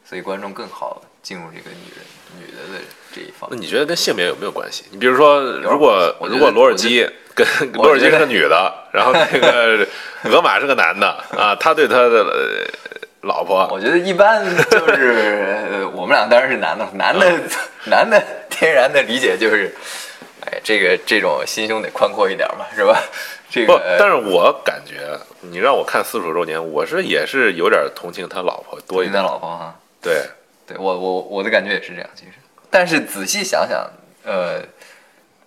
[0.05, 2.05] 所以观众更好进入这个女人
[2.39, 3.57] 女的的这一方那。
[3.57, 4.85] 你觉得跟性别有没有关系？
[4.91, 9.85] 你比如说，如果如果罗尔基跟我罗尔基是个女的，然后那个
[10.31, 11.07] 俄马是个男的
[11.37, 12.65] 啊，他对他的、呃
[13.21, 17.27] 老婆我觉得一般就是呃我们俩当然是男的，男的
[17.85, 19.73] 男的天然的理解就是，
[20.45, 23.01] 哎，这个这种心胸得宽阔一点嘛，是吧？
[23.49, 29.23] 这不个，但是我感觉你让我看四十五周年，我是也是有点同情他老婆多一点。
[29.23, 30.21] 老婆哈，对，
[30.67, 32.33] 对我我我的感觉也是这样，其实，
[32.69, 33.89] 但是仔细想想，
[34.23, 34.61] 呃，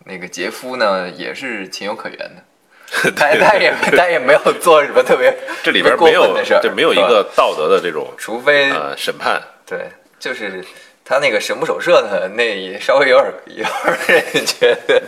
[0.09, 2.43] 那个杰夫呢也是情有可原的。
[3.15, 9.39] 他他也 他也没有做什么特别 这里边没有的事儿，对没有一个道德的这种除非呃审判。
[9.67, 10.65] 对，就是
[11.05, 13.65] 他那个神不守舍的那也稍微有点有
[14.07, 15.03] 点人觉得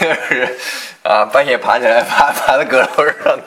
[0.00, 0.58] 就是
[1.04, 3.38] 啊，半夜爬起来爬爬到阁楼上，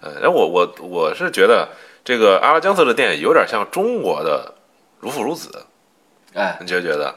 [0.00, 1.68] 呃，然后我我我是觉得
[2.02, 4.50] 这个阿拉江色的电影有点像中国的
[5.00, 5.50] 《如父如子》，
[6.40, 7.14] 哎，你觉不觉得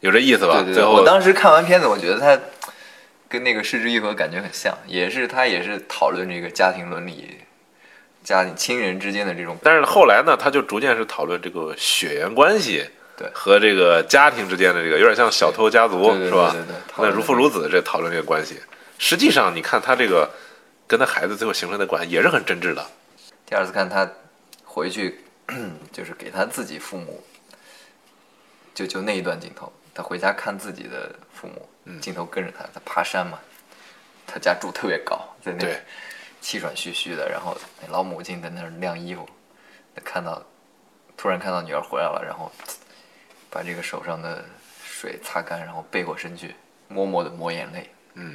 [0.00, 0.54] 有这意思吧？
[0.54, 2.38] 对对对，最后我当时看完片子，我觉得他
[3.28, 7.38] 跟那个《失之愈合》感觉很像，也是他也是讨论这个家庭伦理、
[8.24, 12.84] 家庭亲人之间的这种但是后来呢，他就逐渐是讨论这个血缘关系，
[13.16, 16.50] 对和这个家庭之间的这个，有点像小偷家族，是吧？
[16.52, 18.56] 对对对那如父如子这讨论这个关系，
[18.98, 20.28] 实际上你看他这个
[20.86, 22.84] 跟他孩子最后形成的关系也是很真挚的。
[23.46, 24.10] 第二次看他
[24.64, 25.20] 回去，
[25.92, 27.22] 就是给他自己父母，
[28.74, 32.00] 就就那一段镜头，他回家看自己的父母，嗯。
[32.00, 33.38] 镜头跟着他，他爬山嘛，
[34.26, 35.80] 他家住特别高，在那对。
[36.40, 39.28] 气喘吁吁的，然后那老母亲在那儿晾衣服，
[39.94, 40.42] 他看到
[41.14, 42.50] 突然看到女儿回来了，然后
[43.50, 44.42] 把这个手上的
[44.82, 46.56] 水擦干，然后背过身去，
[46.88, 48.34] 默默的抹眼泪，嗯，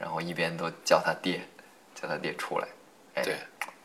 [0.00, 1.42] 然后一边都叫他爹，
[1.94, 2.66] 叫他爹出来，
[3.14, 3.36] 哎，对，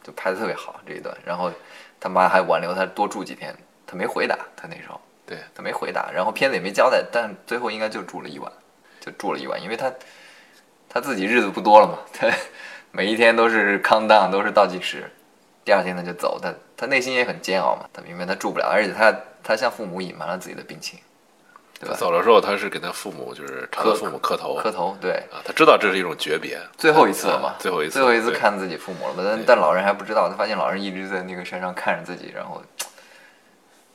[0.01, 1.15] 就拍的特别好这一段。
[1.23, 1.53] 然后
[1.99, 8.49] 他妈还挽留他多住几天，他没回答，他那时候对，他没回答，然后片子也没交代，但最后应该就住了一晚，
[9.01, 9.91] 就住了一晚，因为他
[10.87, 12.27] 他自己日子不多了嘛，他
[12.91, 15.11] 每一天都是 count down，都是倒计时，
[15.65, 19.13] 第二天他就走，他他内心也很煎熬嘛，他明白他住不了，而且他
[19.43, 20.97] 他向父母隐瞒了自己的病情，
[21.77, 21.95] 对他？
[21.95, 32.63] 走了之后，他是给他父母就是朝他父母磕头，磕头，对，啊，他知道这是一种诀别，最后一次了嘛啊，最后一次，最后一次看自己父母了嘛，但但老人还不知道，他发现老人一直在那个山上看着自己，然后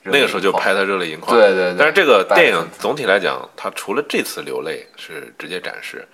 [0.04, 1.36] 那个时候就拍他热泪盈眶。
[1.36, 6.06] 对对对但是这个电影总体来讲，它除了这次流泪是直接展示，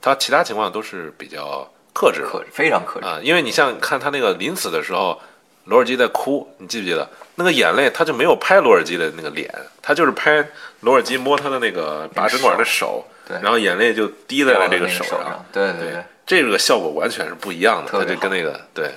[0.00, 3.20] 它其他情况都是比较克制的克制非常克制，啊。
[3.22, 5.20] 因为你像看他那个临死的时候，
[5.64, 7.88] 罗尔基在哭，你记不记得那个眼泪？
[7.90, 9.48] 他就没有拍罗尔基的那个脸，
[9.80, 10.46] 他就是拍
[10.80, 16.02] 罗尔基摸他的那个拔针管的手，对然后眼泪就滴在了这个手手上，对对对。
[16.26, 18.90] 这个效果完全是不一样的，他就跟那个对。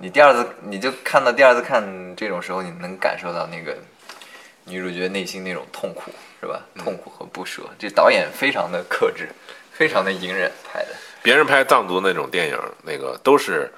[0.00, 1.84] 你第二次你就看到第二次看
[2.16, 3.76] 这种时候，你能感受到那个
[4.64, 6.62] 女主角内心那种痛苦，是吧？
[6.74, 7.62] 嗯痛苦和不舍。
[7.78, 9.28] 这导演非常的克制，
[9.70, 10.88] 非常的隐忍拍的。
[11.22, 13.70] 别人拍藏族那种电影，那个都是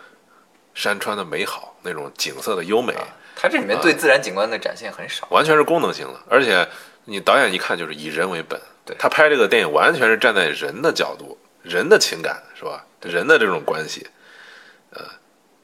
[0.74, 2.94] 山川的美好，那种景色的优美，
[3.34, 5.26] 他这里面对自然景观的展现很少。
[5.30, 6.20] 完全是功能性的。
[6.30, 6.64] 而且
[7.04, 12.86] 你导演一看就是以人为本，对他拍这个电影完全是站在人的角度人的情感是吧？
[13.00, 14.12] 人的这种关系，呃，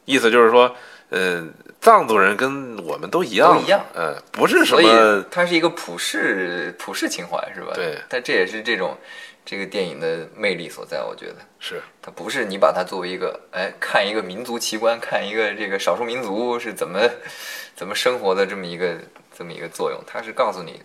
[0.09, 0.75] 意思就是说，
[1.11, 1.47] 呃、
[1.83, 7.73] 藏族人跟我们都一样，都一样嗯、不是什所以么它是一个普世普世情怀，是吧？
[7.75, 8.97] 对但这也是这种
[9.45, 11.37] 这个电影的魅力所在，我觉得。
[11.61, 17.01] 是它不是你把它作为一个哎看一个民族奇观，看一个这个少数民族是怎么
[17.77, 18.97] 怎么生活的这么一个
[19.37, 20.81] 这么一个作用，它是告诉你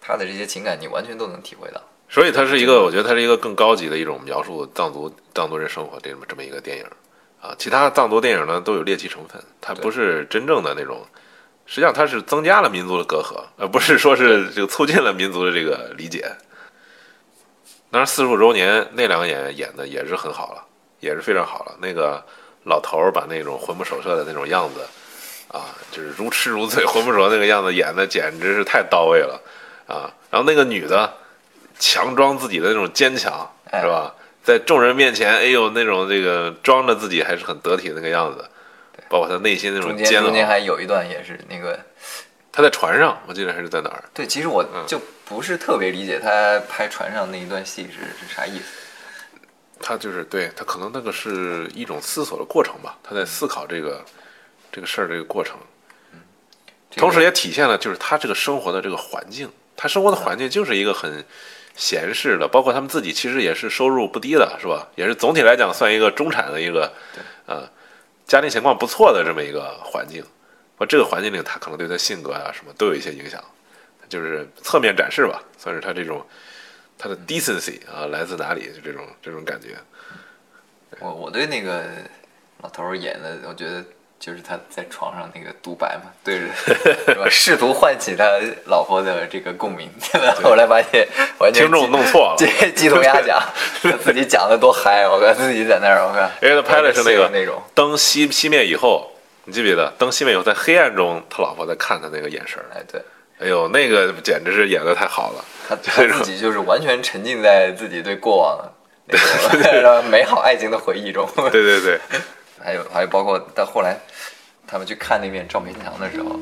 [0.00, 1.80] 他的这些情感，你完全都能体会到。
[2.10, 6.84] 所以它是一个，我觉得它是一个更高级的一种描述藏族藏族人生活这么这么一个电影
[7.40, 7.54] 啊。
[7.58, 11.06] 其他藏族电影呢都有猎奇成分，它不是真正的那种，
[11.66, 16.30] 实际上它是增加了民族的隔阂，而不是说是这个促进了民族的这个理解。
[17.90, 20.62] 当然，四十五周年那两个演员演的也是很好了，
[21.00, 21.72] 也是非常好了。
[21.80, 22.22] 那个
[22.64, 24.80] 老头儿把那种魂不守舍的那种样子
[25.50, 29.40] 啊，就是如痴如醉、魂不守舍那个样子演的简直是太到位了
[29.86, 30.12] 啊。
[30.30, 31.10] 然后那个女的
[31.78, 34.14] 强装自己的那种坚强，哎是吧？
[34.48, 38.42] 在众人面前，哎呦，那种这个装着自己还是很得体的那个样子，
[39.06, 40.46] 包括他内心那种中煎熬中间。
[40.46, 41.78] 还有一段也是那个，
[42.50, 44.02] 他在船上，我记得还是在哪儿？
[44.14, 48.64] 对，其实我嗯就不是特别理解他拍船上那一段戏是是啥意思。
[49.80, 54.02] 他就是对他可能那个是一种思索的过程吧，他在思考这个
[54.72, 55.58] 这个事儿这个过程，
[56.14, 56.20] 嗯
[56.96, 61.22] 同时也体现了就是他这个生活的这个环境，他生活的环境就是一个很
[61.78, 64.88] 闲适的，包括他们自己其实也是收入不低的，是吧？
[64.96, 66.92] 也是总体来讲算一个中产的一个，
[67.46, 67.62] 呃，
[68.26, 70.24] 家庭情况不错的这么一个环境。
[70.76, 73.42] 我这个环境里，他可能对他性格啊什么都有一些影响，
[74.08, 76.26] 就是侧面展示吧，算是他这种
[76.98, 79.76] 他的 decency 啊来自哪里，就这种这种感觉。
[80.98, 81.84] 我我对那个
[82.60, 83.84] 老头儿演的，我觉得
[84.20, 87.30] 就是他在床上那个独白嘛，对着？
[87.30, 88.24] 试图唤起他
[88.66, 89.90] 老婆的这个共鸣，
[90.42, 91.06] 后来发现
[91.38, 92.36] 完全听众弄错了。
[92.36, 93.40] 鸡鸡同鸭讲，
[93.82, 99.10] 他自己讲的多嗨，我看自己在那儿，我看，因为他拍的是那个那种，灯熄熄灭以后，
[99.44, 99.92] 你记不记得？
[99.98, 103.00] 灯熄灭以后，在黑暗中，他老婆在看他那个眼神，哎，对。
[103.40, 105.44] 哎呦，那个简直是演的太好了。
[105.68, 108.58] 他 他自己就是完全沉浸在自己对过往
[109.06, 111.24] 那种美好爱情的回忆中。
[111.36, 112.00] 对对对，
[112.62, 113.96] 还有还有包括到后来，
[114.66, 116.38] 他们去看那面赵培强的时候，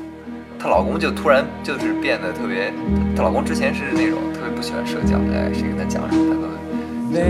[0.59, 2.73] 她老公就突然就是变得特别，
[3.15, 6.57] 她老公之前是那种特别不喜欢社交，哎，谁跟他讲什么他都特
[7.13, 7.21] 别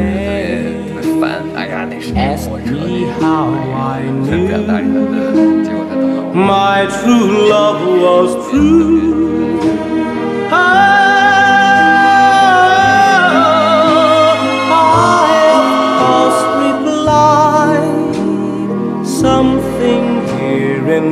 [0.93, 4.07] 特别烦，哎呀，那是那 Ask 火车 me 那 how I 个
[4.38, 6.31] 不想搭理 knew 他的，结果他等了我。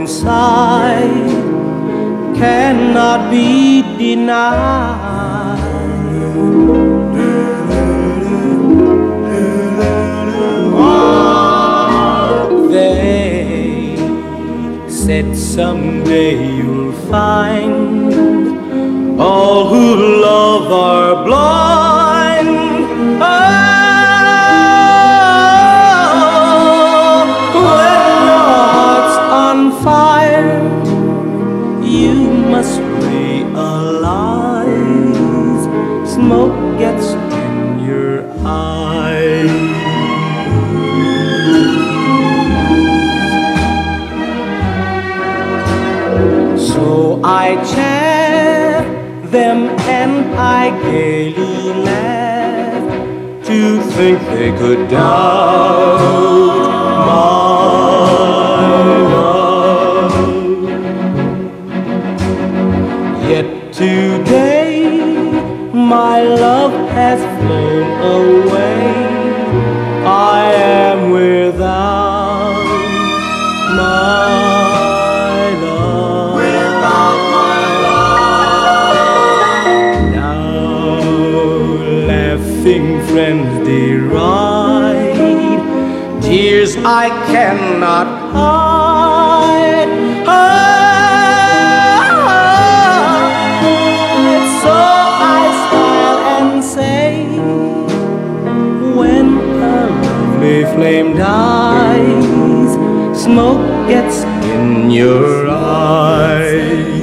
[0.05, 1.25] Inside
[2.37, 5.57] cannot be denied.
[12.69, 13.95] They
[14.87, 16.54] said someday
[53.95, 56.34] think they could doubt
[87.85, 89.91] cannot hide.
[90.25, 90.95] hide.
[94.63, 97.11] So I smile and say
[98.97, 102.73] when a lovely flame dies,
[103.23, 104.17] smoke gets
[104.55, 106.94] in your eyes.